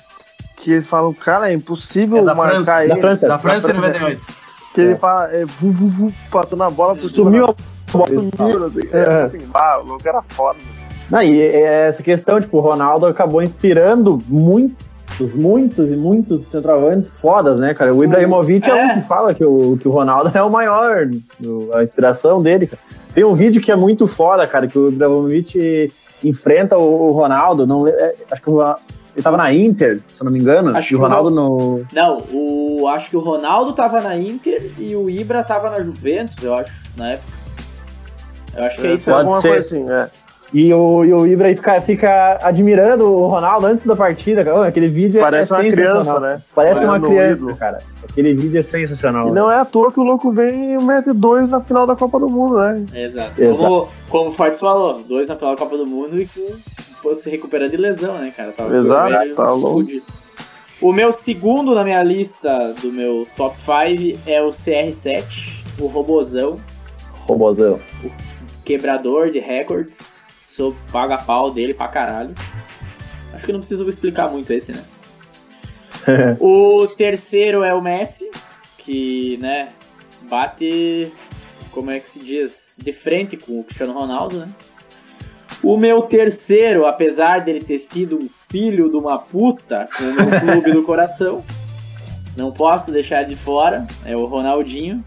[0.58, 2.88] Que eles falam, cara, é impossível É da marcar França, ele.
[2.94, 3.26] da França.
[3.28, 3.88] Da França França.
[3.88, 4.22] 98.
[4.74, 8.06] Que ele fala, é, vu, vu, vu, passando a bola cima Sumiu da- a bola.
[8.08, 8.98] Sumiu, assim, É.
[8.98, 10.58] é, assim, ah, o louco era foda.
[11.10, 14.18] Não, e é essa questão, tipo, o Ronaldo acabou inspirando
[15.18, 17.94] muitos, muitos e muitos centroavantes fodas, né, cara?
[17.94, 18.84] O Ibrahimovic é, É.
[18.84, 21.08] um que fala que o, que o Ronaldo é o maior,
[21.74, 22.82] a inspiração dele, cara.
[23.14, 25.92] Tem um vídeo que é muito foda, cara, que o Ibrahimovic
[26.24, 28.62] enfrenta o, o Ronaldo, não, é, acho que o
[29.14, 31.30] ele tava na Inter, se eu não me engano, Acho e o que o Ronaldo
[31.30, 31.84] no...
[31.92, 36.42] Não, o, acho que o Ronaldo tava na Inter e o Ibra tava na Juventus,
[36.42, 37.42] eu acho, na época.
[38.56, 39.04] Eu acho que é, isso.
[39.10, 39.48] pode alguma ser.
[39.48, 40.10] coisa assim, é.
[40.54, 44.66] E o, e o Ibra aí fica, fica admirando o Ronaldo antes da partida, cara.
[44.68, 46.42] Aquele vídeo é- Parece é uma criança, né?
[46.54, 47.56] Parece uma o criança, ídolo.
[47.56, 47.78] cara.
[48.06, 49.28] Aquele vídeo é sensacional.
[49.28, 51.96] E não é à toa que o louco vem e mete dois na final da
[51.96, 52.84] Copa do Mundo, né?
[52.94, 53.42] Exato.
[53.42, 53.62] Exato.
[53.66, 56.28] Como, como o Fortes falou, dois na final da Copa do Mundo e
[57.02, 58.52] pô, se recuperando de lesão, né, cara?
[58.52, 59.86] Tava Exato, tá louco.
[60.82, 66.60] O meu segundo na minha lista do meu top 5 é o CR7, o robozão,
[67.26, 67.78] Robozão.
[68.64, 70.21] quebrador de recordes.
[70.52, 72.34] Sou paga-pau dele pra caralho.
[73.32, 74.84] Acho que não preciso explicar muito esse, né?
[76.38, 78.30] o terceiro é o Messi,
[78.76, 79.70] que, né,
[80.28, 81.10] bate,
[81.70, 84.48] como é que se diz, de frente com o Cristiano Ronaldo, né?
[85.62, 90.38] O meu terceiro, apesar dele ter sido um filho de uma puta com o meu
[90.38, 91.42] clube do coração,
[92.36, 95.02] não posso deixar de fora, é o Ronaldinho.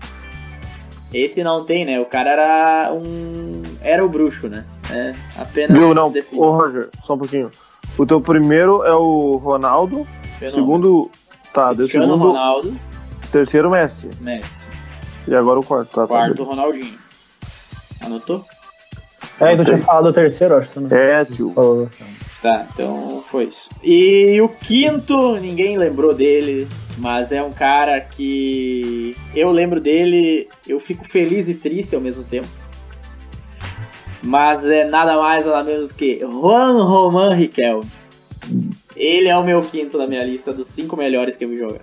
[1.18, 2.00] Esse não tem, né?
[2.00, 3.64] O cara era um.
[3.82, 4.66] Era o bruxo, né?
[4.92, 6.12] É, apenas Viu, não.
[6.12, 6.42] define.
[6.42, 7.52] Ô, Roger, só um pouquinho.
[7.98, 10.06] O teu primeiro é o Ronaldo,
[10.38, 10.52] Fenômeno.
[10.62, 11.12] segundo.
[11.54, 12.28] Tá, deu Cristiano segundo.
[12.28, 12.78] Ronaldo,
[13.32, 14.10] Terceiro Messi.
[14.20, 14.68] Messi.
[15.28, 15.90] E agora o quarto.
[15.90, 16.98] Tá, tá Quarto, Ronaldinho.
[18.02, 18.44] Anotou?
[19.40, 21.52] É, tu tinha falado o terceiro, acho que você não É, tio.
[21.54, 21.90] falou.
[22.42, 23.70] Tá, então foi isso.
[23.84, 26.68] E o quinto, ninguém lembrou dele.
[26.98, 32.24] Mas é um cara que eu lembro dele, eu fico feliz e triste ao mesmo
[32.24, 32.48] tempo.
[34.24, 37.92] Mas é nada mais nada menos que Juan Roman Riquelme.
[38.96, 41.82] Ele é o meu quinto na minha lista dos cinco melhores que eu vi jogar.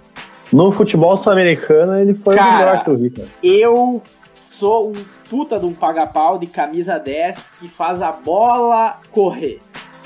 [0.50, 3.28] No futebol sul-americano, ele foi Cara, o melhor que eu vi, cara.
[3.42, 4.02] Eu
[4.40, 9.60] sou um puta de um paga-pau de camisa 10 que faz a bola correr.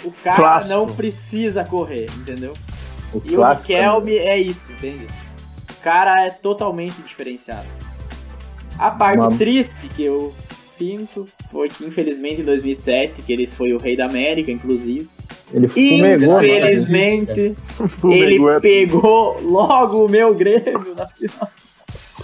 [0.07, 2.55] O cara não precisa correr, entendeu?
[3.13, 5.07] O E o Riquelme é isso, entende?
[5.71, 7.67] O cara é totalmente diferenciado.
[8.79, 13.73] A parte Uma- triste que eu sinto foi que, infelizmente, em 2007, que ele foi
[13.73, 15.09] o rei da América, inclusive,
[15.53, 17.57] Ele fumegou, infelizmente,
[18.11, 21.49] ele é- pegou logo o meu Grêmio na final.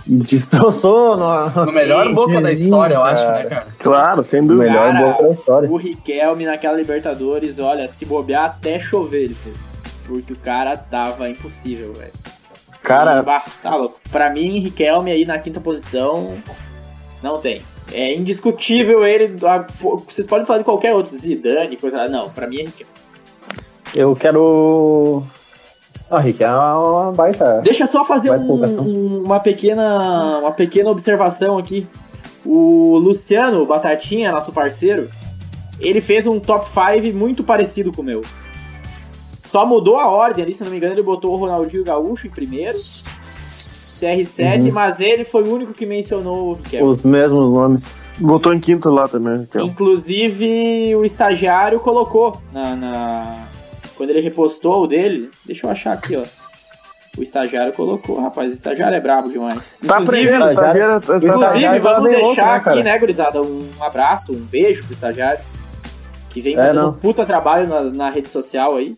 [0.26, 3.66] Destroçou no, No melhor boca da história, eu acho, né, cara?
[3.78, 4.64] Claro, sem o dúvida.
[4.66, 5.70] melhor Cara, boca da história.
[5.70, 9.66] O Riquelme naquela Libertadores, olha, se bobear até chover ele fez.
[10.04, 12.12] Porque o cara tava impossível, velho.
[12.82, 14.00] Cara, E, bah, tá louco.
[14.10, 16.36] Pra mim, Riquelme aí na quinta posição,
[17.22, 17.62] não tem.
[17.92, 19.36] É indiscutível ele.
[20.06, 22.08] Vocês podem falar de qualquer outro, Zidane, coisa lá.
[22.08, 22.92] Não, pra mim é Riquelme.
[23.96, 25.22] eu quero.
[26.14, 27.60] Ah, Rick, é uma baita.
[27.64, 28.52] Deixa eu só fazer um-
[28.82, 31.86] um- uma, pequena, uma pequena observação aqui.
[32.44, 35.08] O Luciano Batatinha, nosso parceiro,
[35.80, 38.20] ele fez um top 5 muito parecido com o meu.
[39.32, 42.30] Só mudou a ordem ali, se não me engano, ele botou o Ronaldinho Gaúcho em
[42.30, 44.72] primeiro, CR7, Uhum.
[44.72, 46.88] mas ele foi o único que mencionou o Riquelme.
[46.90, 47.92] Os mesmos nomes.
[48.18, 49.48] Botou em quinto lá também.
[49.62, 53.38] Inclusive, o estagiário colocou na, na-
[53.96, 55.30] Quando ele repostou o dele.
[55.44, 56.24] Deixa eu achar aqui, ó.
[57.18, 58.50] O estagiário colocou, rapaz.
[58.50, 59.80] O estagiário é brabo demais.
[59.86, 61.00] Tá Inclusive, tá estagiário-?
[61.00, 62.82] Tá- tá- Inclusive, estagiário vamos tá bem deixar louco, né, aqui, cara?
[62.84, 65.40] né, gurizada, um abraço, um beijo pro estagiário.
[66.30, 66.88] Que vem É, fazendo não.
[66.88, 68.96] um puta trabalho na, na rede social aí.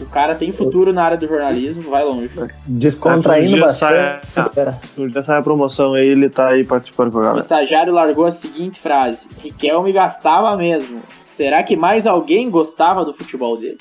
[0.00, 2.30] O cara tem futuro na área do jornalismo, vai longe.
[2.66, 4.26] Descontraindo dia bastante.
[4.26, 5.10] sai-.
[5.12, 8.30] Já sai a promoção aí, ele tá aí participando com a O estagiário largou a
[8.30, 11.00] seguinte frase: Riquelme gastava mesmo.
[11.20, 13.78] Será que mais alguém gostava do futebol dele?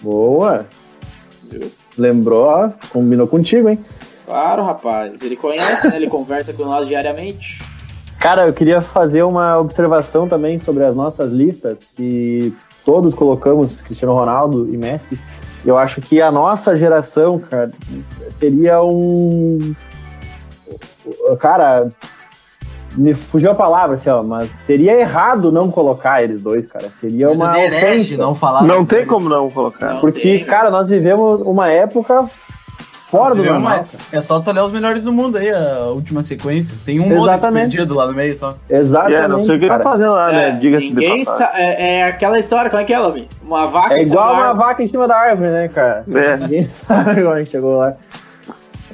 [0.00, 0.66] Boa.
[1.44, 1.70] Viu?
[1.98, 3.78] Lembrou, ó, combinou contigo, hein?
[4.24, 5.22] Claro, rapaz.
[5.22, 5.96] Ele conhece, né?
[5.96, 7.62] Ele conversa com nós diariamente.
[8.18, 12.54] Cara, eu queria fazer uma observação também sobre as nossas listas, que
[12.84, 15.18] todos colocamos Cristiano Ronaldo e Messi.
[15.64, 17.70] Eu acho que a nossa geração, cara,
[18.30, 19.74] seria um.
[21.38, 21.90] Cara,
[22.96, 26.90] me fugiu a palavra, assim, ó, mas seria errado não colocar eles dois, cara.
[26.90, 28.16] Seria Coisa uma ofensa.
[28.16, 28.62] não falar.
[28.62, 29.94] Não tem como não colocar.
[29.94, 32.28] Não Porque, tem, cara, nós vivemos uma época
[33.10, 33.84] fora do Viu, normal.
[34.12, 36.72] É só tu olhar os melhores do mundo aí, a última sequência.
[36.86, 37.64] Tem um Exatamente.
[37.64, 38.56] monte perdido lá no meio só.
[38.68, 39.16] Exatamente.
[39.16, 40.48] É, não sei o que ele tá fazendo lá, né?
[40.48, 43.28] É, Diga-se de sa- é, é aquela história, como é que é, Lomi?
[43.42, 46.04] Uma vaca É em cima igual uma vaca em cima da árvore, né, cara?
[46.14, 46.36] É.
[46.36, 47.94] Ninguém sabe como é chegou lá.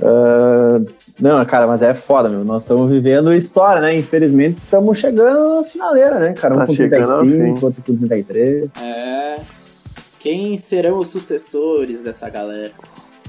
[0.02, 0.80] Ah,
[1.20, 2.44] não, cara, mas é foda, meu.
[2.44, 3.96] Nós estamos vivendo história, né?
[3.96, 6.54] Infelizmente, estamos chegando nas finaleiras, né, cara?
[6.54, 7.64] Um Tá com chegando ao 35, fim.
[7.64, 8.70] outro com 33.
[8.82, 9.36] É.
[10.20, 12.72] Quem serão os sucessores dessa galera?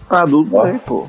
[0.10, 0.66] Adulto Ó.
[0.66, 1.08] Ney, pô.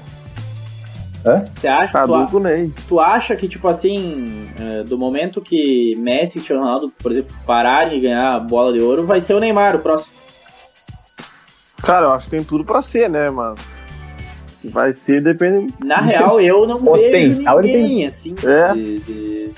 [1.46, 2.72] Você acha, tu, a- Adulto Ney.
[2.88, 7.94] tu acha que, tipo assim, é, do momento que Messi e Ronaldo, por exemplo, pararem
[7.94, 10.16] de ganhar a bola de ouro, vai ser o Neymar o próximo?
[11.82, 13.58] Cara, eu acho que tem tudo pra ser, né, mas...
[14.54, 15.72] Se vai ser, depende...
[15.84, 18.72] Na real, eu não vejo ninguém, assim, É.
[18.72, 19.50] de, de-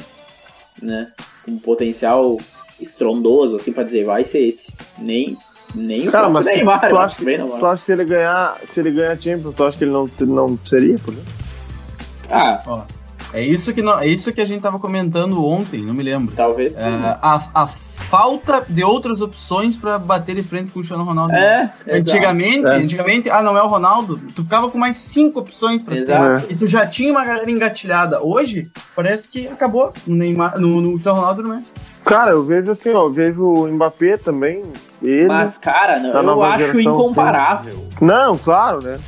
[0.82, 1.08] né,
[1.44, 2.36] com potencial
[2.80, 4.72] estrondoso, assim, pra dizer, vai ser esse.
[4.98, 5.36] Nem,
[5.74, 8.56] nem o Cara, mas Neymar, tu acha- acho bem, Tu acha que se ele ganhar,
[8.72, 11.32] se ele ganhar Champions, tu acha que ele não, não seria, por exemplo?
[12.30, 12.82] Ah, Ó,
[13.32, 16.34] é isso que nó- é isso que a gente tava comentando ontem, não me lembro.
[16.34, 16.88] talvez sim.
[16.88, 17.68] É, a, a
[18.08, 21.34] falta de outras opções pra bater de frente com o Cristiano Ronaldo.
[21.34, 21.72] É.
[21.88, 22.76] Antigamente, É.
[22.76, 26.40] antigamente, ah, não é o Ronaldo, tu ficava com mais cinco opções pra Exato.
[26.46, 26.52] ser.
[26.52, 28.20] E tu já tinha uma galera engatilhada.
[28.22, 31.66] Hoje, parece que acabou no Neymar, no, no Cristiano Ronaldo no Messi.
[32.04, 34.62] Cara, eu vejo assim, ó, eu vejo o Mbappé também,
[35.02, 35.26] ele...
[35.28, 37.74] Mas, cara, não, Da eu nova acho geração, incomparável.
[38.00, 38.98] Não, claro, né?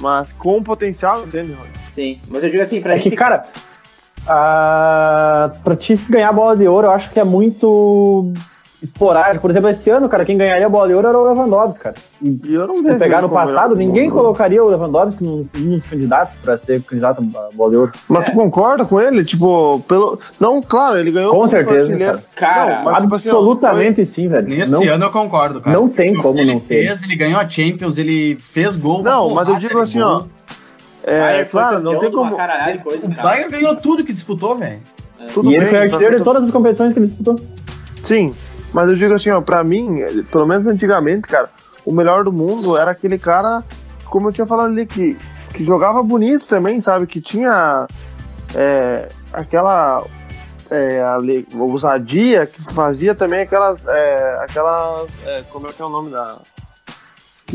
[0.00, 1.70] Mas com potencial, entende, Rony?
[1.86, 2.20] Sim.
[2.28, 3.10] Mas eu digo assim, pra É gente.
[3.10, 3.44] que, cara,
[4.26, 8.32] ah, pra ti se ganhar a bola de ouro, eu acho que é muito
[8.82, 9.40] esporádico.
[9.42, 11.94] Por exemplo, esse ano, cara, quem ganharia a bola de ouro era o Lewandowski, cara.
[12.22, 14.14] E E eu não se pegar ele no passado, ninguém mundo.
[14.14, 17.92] colocaria o Lewandowski num, num dos candidatos pra ser candidato a bola de ouro.
[18.08, 19.24] Mas tu concorda com ele?
[19.24, 20.18] Tipo, pelo.
[20.38, 21.34] Não, claro, ele ganhou.
[21.34, 22.20] Com certeza, artilheiro.
[22.34, 24.48] Cara, Não, tipo assim, Absolutamente sim, velho.
[24.48, 25.76] Nesse Não, ano eu concordo, cara.
[25.76, 26.86] não tem como ele não ter.
[26.88, 29.02] fez, ele ganhou a Champions, ele fez gol.
[29.02, 30.08] Não, mas eu digo assim, gol.
[30.08, 30.24] ó.
[31.02, 32.32] É, foi claro, não tem como.
[32.34, 32.76] O cara.
[33.22, 34.78] Bayern ganhou tudo que disputou, velho.
[35.32, 37.38] Tudo E ele bem, foi artilheiro mas- de todas as competições que ele disputou.
[38.04, 38.34] Sim,
[38.72, 39.98] mas eu digo assim, ó, pra mim,
[40.30, 41.48] pelo menos antigamente, cara,
[41.84, 43.64] o melhor do mundo era aquele cara
[44.10, 45.16] como eu tinha falado ali, que,
[45.54, 47.06] que jogava bonito também, sabe?
[47.06, 47.86] Que tinha
[48.54, 50.04] é, aquela
[50.70, 51.02] é,
[51.54, 53.80] ousadia que fazia também aquelas.
[53.86, 55.06] É, aquela.
[55.24, 56.38] é, como é que é o nome da.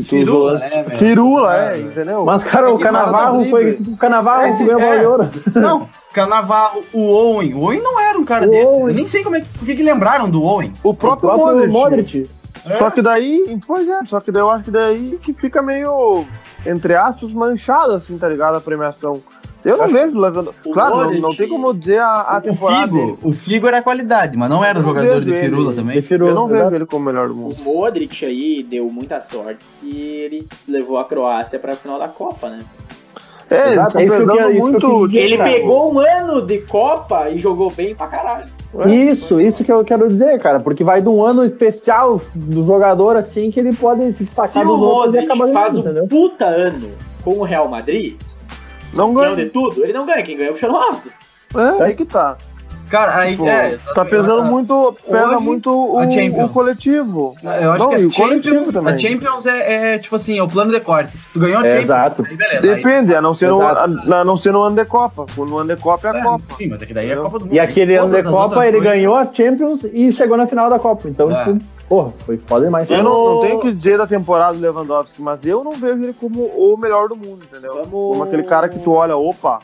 [0.02, 0.84] Firula, né?
[0.96, 2.24] Firula, É, é, entendeu?
[2.24, 3.72] Mas, cara, o que Canavarro foi.
[3.86, 4.98] O Canavarro que ganhou a bola É.
[4.98, 5.30] de ouro.
[5.54, 7.54] Não, Canavarro, o Owen.
[7.54, 8.66] O Owen não era um cara O desse.
[8.66, 8.88] Owen.
[8.88, 10.72] Eu nem sei como é que, por que que lembraram do Owen.
[10.82, 11.72] O O próprio, próprio Modric.
[11.72, 12.30] Modric.
[12.78, 16.24] Só que daí, pois é, só que daí eu acho que daí que fica meio,
[16.66, 18.56] entre aspas, manchado, assim, tá ligado?
[18.56, 19.22] A premiação.
[19.66, 20.54] Eu não vejo levando.
[20.64, 23.16] O Claro, não, Modric- não tem como dizer a, a o temporada dele.
[23.16, 25.40] Figo, o Figo era qualidade, mas não era o não jogador de vejo ele.
[25.48, 25.92] firula também.
[25.94, 27.56] Prefiro- Eu não vejo ele como o melhor do mundo.
[27.60, 32.48] O Modric aí deu muita sorte que ele levou a Croácia pra final da Copa,
[32.50, 32.60] né?
[33.48, 35.06] É, Exato, é isso que eu isso que eu muito.
[35.08, 35.20] dizer.
[35.20, 35.50] Ele cara.
[35.50, 38.46] pegou um ano de Copa e jogou bem pra caralho.
[38.88, 43.16] Isso, isso que eu quero dizer, cara, porque vai de um ano especial do jogador
[43.16, 46.44] assim que ele pode se Se destacar o dos outros e Modric faz um puta
[46.44, 46.88] ano
[47.24, 48.16] com o Real Madrid,
[48.96, 49.52] Não ganhou de ganha.
[49.52, 50.22] tudo, ele não ganha.
[50.22, 51.10] Quem ganha é o Cristiano Ronaldo.
[51.54, 52.36] É, aí que tá.
[52.88, 53.78] Cara, aí Tipo, é.
[53.94, 56.00] tá pesando muito, pesa Hoje, muito o,
[56.44, 57.34] o coletivo.
[57.60, 58.94] Eu acho não, que a o coletivo Champions, também.
[58.94, 61.12] a Champions é, é, tipo assim, é o plano de corte.
[61.32, 61.84] Tu ganhou a É, Champions.
[61.84, 62.24] exato.
[62.28, 62.66] Aí beleza.
[62.70, 65.26] aí- Depende, a não ser no, a, a não ser no ano de Copa.
[65.36, 66.54] No ano de Copa é a É, Copa.
[66.56, 67.54] Sim, mas é que daí é a Copa do Mundo.
[67.54, 70.78] E aquele ano de Copa ele coisas- ganhou a Champions e chegou na final da
[70.78, 71.08] Copa.
[71.08, 71.44] Então, É.
[71.44, 71.58] tipo,
[71.88, 72.90] porra, foi foda demais.
[72.90, 76.14] Eu não, não tenho que dizer da temporada do Lewandowski, mas eu não vejo ele
[76.18, 77.74] como o melhor do mundo, entendeu?
[77.74, 79.58] Vamos- Como aquele cara que tu olha, opa,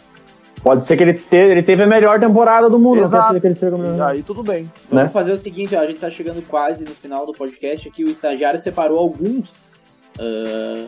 [0.63, 3.41] Pode ser que ele teve, ele teve a melhor temporada do mundo, Exato.
[3.41, 4.11] que ele seja e melhor.
[4.11, 4.71] aí tudo bem.
[4.89, 5.09] Vamos Né?
[5.11, 8.05] fazer o seguinte, ó, a gente tá chegando quase no final do podcast aqui.
[8.05, 10.87] O estagiário separou alguns ah,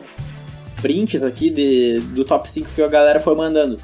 [0.81, 3.77] prints aqui de, do top 5 que a galera foi mandando.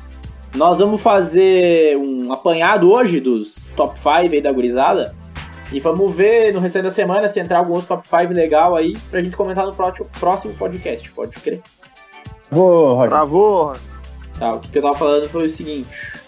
[0.56, 5.14] Nós vamos fazer um apanhado hoje dos top 5 aí da gurizada.
[5.74, 8.98] E vamos ver no restante da semana se entrar algum outro top 5 legal aí
[9.10, 11.62] pra gente comentar no próximo, podcast, pode crer.
[12.50, 13.10] Vou, Roger.
[13.10, 13.74] Travou,
[14.42, 16.20] Tá, o que, que eu tava falando foi o seguinte: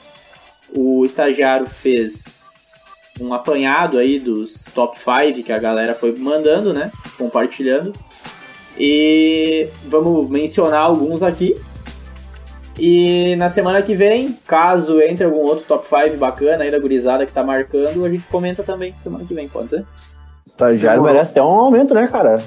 [0.72, 2.80] o estagiário fez
[3.20, 6.92] um apanhado aí dos top 5 que a galera foi mandando, né?
[7.18, 7.92] Compartilhando.
[8.78, 11.60] E vamos mencionar alguns aqui.
[12.78, 17.26] E na semana que vem, caso entre algum outro top 5 bacana aí da gurizada
[17.26, 19.82] que tá marcando, a gente comenta também semana que vem, pode ser?
[19.82, 19.86] O
[20.46, 21.16] estagiário Demorou.
[21.16, 22.44] merece até um aumento, né, cara?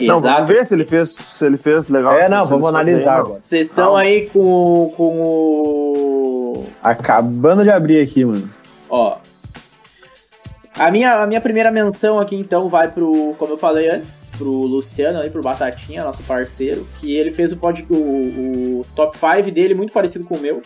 [0.00, 2.14] Não, vamos ver se ele fez, se ele fez legal.
[2.14, 3.28] É, não, vamos analisar agora.
[3.28, 5.72] Vocês estão aí com, com o
[6.82, 8.50] Acabando de abrir aqui, mano.
[8.90, 9.18] Ó.
[10.74, 14.50] A minha, a minha primeira menção aqui então vai pro, como eu falei antes, pro
[14.50, 17.94] Luciano aí, pro Batatinha, nosso parceiro, que ele fez o, pod, o,
[18.80, 20.62] o top 5 dele muito parecido com o meu.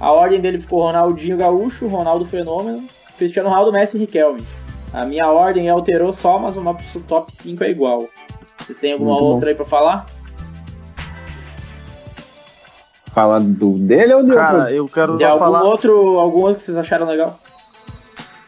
[0.00, 2.82] A ordem dele ficou Ronaldinho Gaúcho, Ronaldo Fenômeno,
[3.16, 4.44] Cristiano Ronaldo, Messi e Riquelme.
[4.92, 8.08] A minha ordem alterou só, mas o nosso top 5 é igual.
[8.58, 9.32] Vocês têm alguma Muito bom.
[9.34, 10.06] outra aí pra falar?
[13.12, 14.74] Fala do dele ou do Cara, outro?
[14.74, 15.62] eu quero De só algum falar.
[15.62, 17.38] outro, algum outro que vocês acharam legal?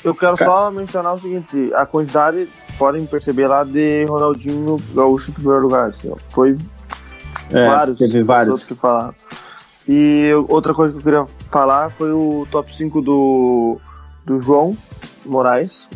[0.05, 2.49] Eu quero só mencionar o seguinte: a quantidade,
[2.79, 5.87] podem perceber lá, de Ronaldinho Gaúcho em primeiro lugar.
[5.89, 6.17] Assim, ó.
[6.31, 6.57] Foi
[7.51, 7.99] É, vários.
[7.99, 8.53] Teve vários.
[8.53, 9.15] outros que falaram.
[9.89, 13.81] E outra coisa que eu queria falar foi o top 5 do,
[14.27, 14.77] do João
[15.25, 15.89] Moraes,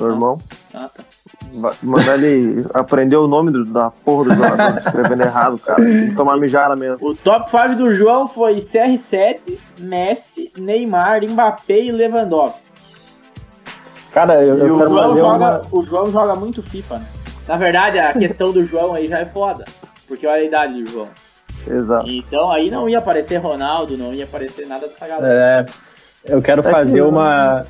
[0.00, 0.12] meu Ah.
[0.12, 0.38] irmão.
[0.72, 1.04] Ah, tá.
[1.82, 5.82] Mandar ele aprender o nome do- da porra do jogador, escrevendo errado, cara.
[5.82, 6.98] Tem que tomar mijada mesmo.
[7.00, 12.74] O top 5 do João foi CR7, Messi, Neymar, Mbappé e Lewandowski.
[14.12, 15.62] Cara, eu, eu o João, joga, uma...
[15.72, 17.06] o João joga muito FIFA, né?
[17.48, 19.64] Na verdade, a questão do João aí já é foda.
[20.08, 21.08] Porque olha a idade do João.
[21.66, 22.08] Exato.
[22.08, 25.66] Então aí não ia aparecer Ronaldo, não ia aparecer nada dessa galera.
[26.24, 27.66] É, eu quero É fazer que- uma...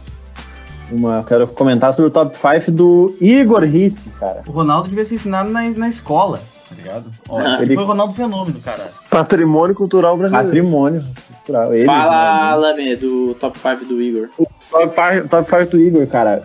[0.90, 1.24] uma...
[1.24, 4.42] Quero comentar sobre o top 5 do Igor Risse, cara.
[4.46, 7.10] O Ronaldo devia ser ensinado na, na escola, tá ligado?
[7.28, 7.58] Ó, Ah.
[7.62, 8.90] Ele- foi o Ronaldo Fenômeno, cara.
[9.10, 10.46] Patrimônio cultural brasileiro.
[10.48, 11.74] Patrimônio cultural.
[11.74, 12.54] Ele, Fala, né?
[12.56, 14.28] Lame, do top 5 do Igor.
[14.70, 16.42] Top 5 top five do Igor, cara.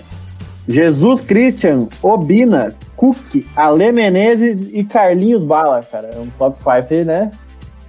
[0.68, 6.12] Jesus Christian, Obina, Cook, Ale Menezes e Carlinhos Bala, cara.
[6.16, 7.32] É um top 5, né?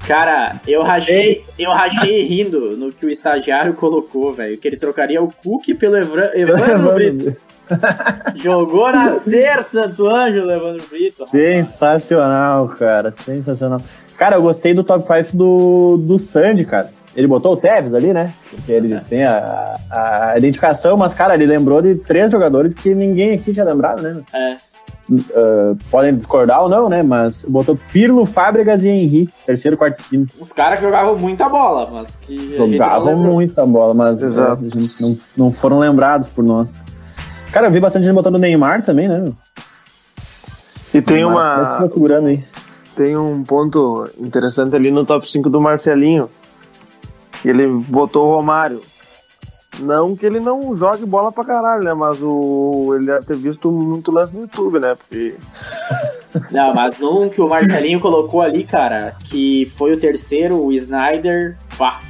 [0.06, 4.58] Cara, eu rachei, eu rachei rindo no que o estagiário colocou, velho.
[4.58, 7.36] Que ele trocaria o Cook pelo Evra- Evandro Brito.
[8.34, 11.26] Jogou nascer Santo Ângelo, Evandro Brito.
[11.28, 13.10] Sensacional, cara.
[13.12, 13.80] Sensacional.
[14.18, 16.90] Cara, eu gostei do top 5 do, do Sandy, cara.
[17.14, 18.32] Ele botou o Tevez ali, né?
[18.50, 23.34] Porque ele tem a, a identificação, mas, cara, ele lembrou de três jogadores que ninguém
[23.34, 24.22] aqui tinha lembrado, né?
[24.32, 24.56] É.
[25.14, 27.02] Uh, podem discordar ou não, né?
[27.02, 30.34] Mas botou Pirlo, Fábregas e Henry, terceiro, quarto e quinto.
[30.40, 34.64] Os caras que jogavam muita bola, mas que Jogavam muita bola, mas Exato.
[34.64, 36.80] é, gente não, não foram lembrados por nós.
[37.52, 39.18] Cara, eu vi bastante gente botando o Neymar também, né?
[39.18, 39.34] meu?
[40.94, 41.66] E tem Neymar, uma.
[41.66, 42.44] tá figurando aí.
[42.96, 46.30] tem um ponto interessante ali no top 5 do Marcelinho.
[47.44, 48.80] Ele botou o Romário.
[49.80, 51.94] Não que ele não jogue bola pra caralho, né?
[51.94, 54.94] Mas o, ele deve ter visto muito lance no YouTube, né?
[54.94, 55.34] Porque.
[56.50, 61.58] Não, mas um que o Marcelinho colocou ali, cara, que foi o terceiro, o Snyder,
[61.76, 62.00] pá.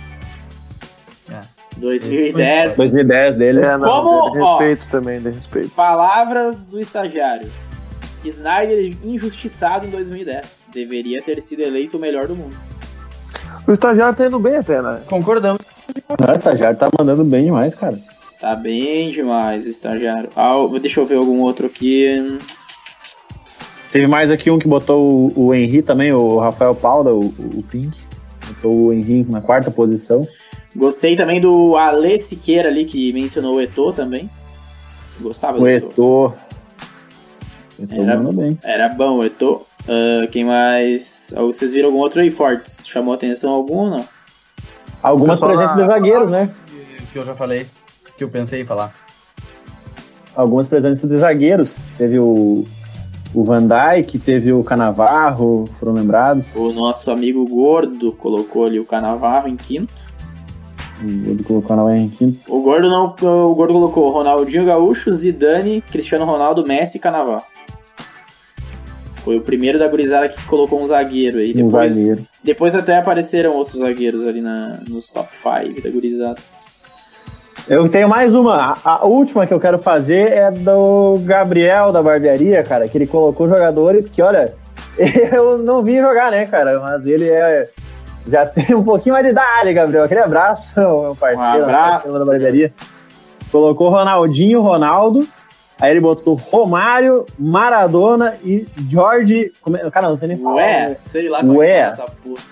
[1.29, 1.41] É.
[1.77, 2.77] 2010.
[2.77, 3.65] 2010 dele.
[3.65, 5.71] É, não, Como, de ó, respeito também, de respeito.
[5.71, 7.51] Palavras do estagiário.
[8.25, 10.69] Snyder injustiçado em 2010.
[10.73, 12.57] Deveria ter sido eleito o melhor do mundo.
[13.67, 15.03] O estagiário tá indo bem até, né?
[15.07, 15.63] Concordamos.
[16.09, 17.99] O estagiário tá mandando bem demais, cara.
[18.40, 20.30] Tá bem demais o estagiário.
[20.36, 22.38] Ah, deixa eu ver algum outro aqui.
[23.90, 27.62] Teve mais aqui um que botou o, o Henry também, o Rafael Paula, o, o
[27.70, 27.99] Pink.
[28.49, 30.26] Botou o Henry na quarta posição.
[30.74, 34.28] Gostei também do Ale Siqueira ali, que mencionou o Eto'o também.
[35.20, 35.88] Gostava do O Eto'o.
[35.93, 36.34] Eto'o.
[37.82, 38.59] Eto'o Era- bem.
[38.62, 39.66] Era bom o Eto'o.
[39.86, 41.34] Ah, quem mais?
[41.36, 42.86] Ah, Vocês viram algum outro aí, Fortes?
[42.88, 44.09] Chamou atenção algum ou não?
[45.03, 46.51] Algumas presenças de zagueiros, né?
[47.13, 47.67] Que eu já falei.
[48.17, 48.95] Que eu pensei em falar.
[50.37, 51.77] Algumas presenças de zagueiros.
[51.99, 52.65] Teve o,
[53.35, 56.47] o Van Dijk, teve o Canavarro, foram lembrados.
[56.55, 60.13] O nosso amigo Gordo colocou ali o Canavarro em quinto.
[61.03, 62.39] Ele colocou na em quinto.
[62.49, 67.52] O Gordo não, o Gordo colocou Ronaldinho Gaúcho, Zidane, Cristiano Ronaldo, Messi e Canavarro.
[69.23, 71.53] Foi o primeiro da gurizada que colocou um zagueiro aí.
[71.53, 72.27] Um Depois, zagueiro.
[72.43, 76.41] depois até apareceram outros zagueiros ali na, nos top 5 da gurizada.
[77.68, 78.77] Eu tenho mais uma.
[78.85, 83.49] A, última que eu quero fazer é do Gabriel da barbearia, cara, que ele colocou
[83.49, 84.53] jogadores que, olha,
[85.33, 86.81] eu não vi jogar, né, cara?
[86.81, 87.68] Mas ele é.
[88.27, 90.05] Já tem um pouquinho mais de idade, Gabriel.
[90.05, 92.18] Aquele abraço, meu parceiro, Um abraço.
[92.18, 92.73] da barbearia.
[93.53, 95.29] Colocou Ronaldinho, Ronaldo.
[95.83, 99.51] Aí ele botou Romário, Maradona e Jorge.
[99.74, 100.55] é- Cara, não sei nem falar.
[100.55, 100.97] Ué, né?
[101.01, 101.80] sei lá como é que Ué.
[101.80, 102.43] fala essa porra.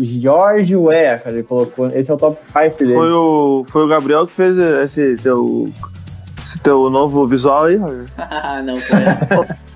[0.00, 1.88] Jorge Ué, cara, ele colocou.
[1.88, 2.94] Esse é o top 5 dele.
[2.94, 5.70] Foi o, foi o Gabriel que fez esse teu,
[6.46, 8.06] esse teu novo visual aí, Roger.
[8.64, 8.98] não, foi.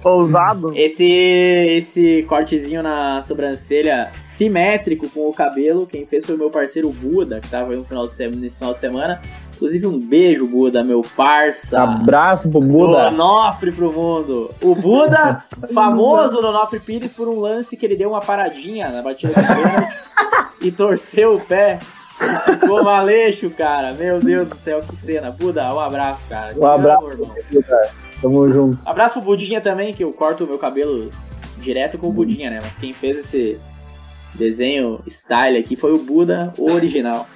[0.03, 0.73] Ousado.
[0.75, 6.91] Esse, esse cortezinho na sobrancelha simétrico com o cabelo, quem fez foi o meu parceiro
[6.91, 9.21] Buda, que tava aí no final de semana, nesse final de semana.
[9.59, 11.83] Inclusive, um beijo, Buda, meu parça.
[11.83, 13.09] Abraço pro Buda.
[13.09, 14.53] Onofre pro mundo.
[14.63, 15.43] O Buda,
[15.75, 19.47] famoso no Onofre Pires por um lance que ele deu uma paradinha na batida do
[19.47, 19.97] pênalti
[20.63, 21.81] e torceu o pé.
[22.21, 23.93] E Ficou maleixo, cara.
[23.95, 25.33] Meu Deus do céu, que cena.
[25.33, 26.53] Buda, um abraço, cara.
[26.55, 27.05] Te Um abraço.
[27.05, 27.35] amo, irmão.
[28.23, 28.79] Tamo junto.
[28.87, 31.11] Abraço pro Budinha também, que eu corto o meu cabelo
[31.59, 32.61] direto com o Budinha, né?
[32.63, 33.59] Mas quem fez esse
[34.37, 37.27] desenho style aqui foi o Buda original.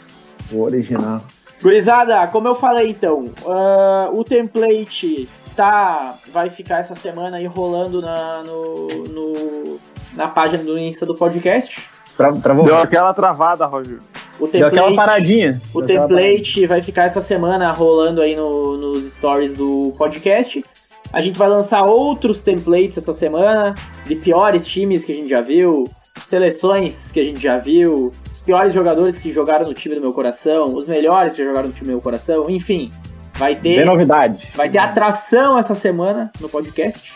[0.52, 1.20] O original.
[1.62, 8.00] Gurizada, como eu falei então, ah, o template tá vai ficar essa semana aí rolando
[8.00, 9.78] na, no, no-
[10.14, 11.90] na página do Insta do podcast.
[12.16, 12.64] Tra- Travou.
[12.64, 14.00] Deu aquela travada, Roger.
[14.40, 15.60] O Deu aquela template, paradinha.
[15.74, 20.64] o Deu template vai ficar essa semana rolando aí no- nos stories do podcast.
[21.12, 23.74] A gente vai lançar outros templates essa semana
[24.06, 25.88] de piores times que a gente já viu,
[26.20, 30.12] seleções que a gente já viu, os piores jogadores que jogaram no time do meu
[30.12, 32.92] coração, os melhores que jogaram no time do meu coração, enfim.
[33.38, 34.46] Vai Tem ter, novidade.
[34.54, 37.14] vai ter atração essa semana no podcast.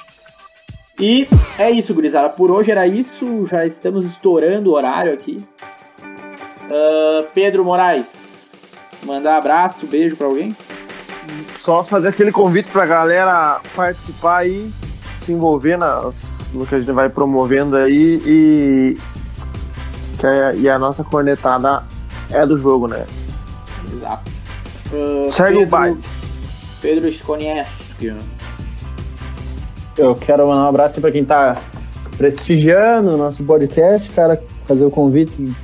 [0.99, 1.29] E
[1.59, 2.31] é isso, gurizada.
[2.31, 3.45] Por hoje era isso.
[3.45, 5.45] Já estamos estourando o horário aqui.
[6.71, 10.57] Ah, Pedro Moraes, mandar abraço, beijo pra alguém.
[11.55, 14.71] Só fazer aquele convite pra galera participar aí,
[15.21, 16.36] se envolver nas,
[16.69, 18.97] que a gente vai promovendo aí e.
[20.19, 21.83] Que a, e a nossa cornetada
[22.31, 23.05] é do jogo, né?
[23.93, 24.31] Exato.
[24.93, 26.01] Ah, Segue o Pedro- baile.
[26.81, 28.15] Pedro Skonieski.
[29.99, 31.57] Eu quero mandar um abraço pra quem tá
[32.17, 34.41] prestigiando o nosso podcast, cara.
[34.67, 35.55] Fazer o convite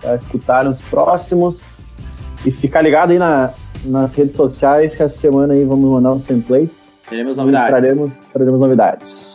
[0.00, 1.96] para escutar os próximos
[2.44, 3.50] e ficar ligado aí na,
[3.84, 7.04] nas redes sociais que essa semana aí vamos mandar uns templates.
[7.08, 7.68] Teremos novidades.
[7.68, 9.31] Traremos, traremos novidades.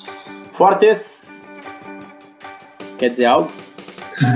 [0.58, 1.62] Fortes.
[2.98, 3.52] Quer dizer algo?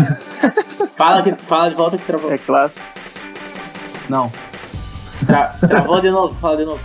[0.96, 2.32] fala, que, fala de volta que travou.
[2.32, 2.86] É clássico.
[4.08, 4.32] Não.
[5.26, 6.80] Tra- travou de novo, fala de novo.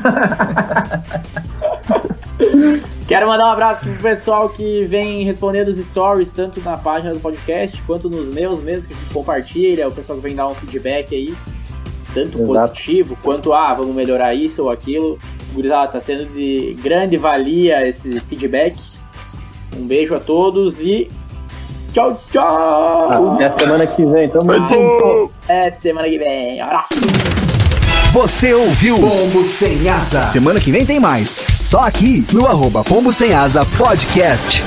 [3.08, 7.20] Quero mandar um abraço pro pessoal que vem respondendo os stories, tanto na página do
[7.20, 11.34] podcast, quanto nos meus mesmo, que compartilha, o pessoal que vem dar um feedback aí,
[12.12, 12.44] tanto Exato.
[12.44, 15.18] positivo, quanto, ah, vamos melhorar isso ou aquilo.
[15.52, 18.76] Gurizada, tá sendo de grande valia esse feedback.
[19.76, 21.08] Um beijo a todos e
[21.92, 23.34] tchau, tchau!
[23.34, 24.28] Até a semana que vem.
[24.28, 25.32] Tamo junto.
[25.48, 26.60] É semana que vem.
[26.60, 26.94] Abraço!
[28.12, 30.26] Você ouviu Pombo sem asa.
[30.26, 31.46] Semana que vem tem mais.
[31.54, 34.64] Só aqui no arroba Pombo Sem Asa Podcast.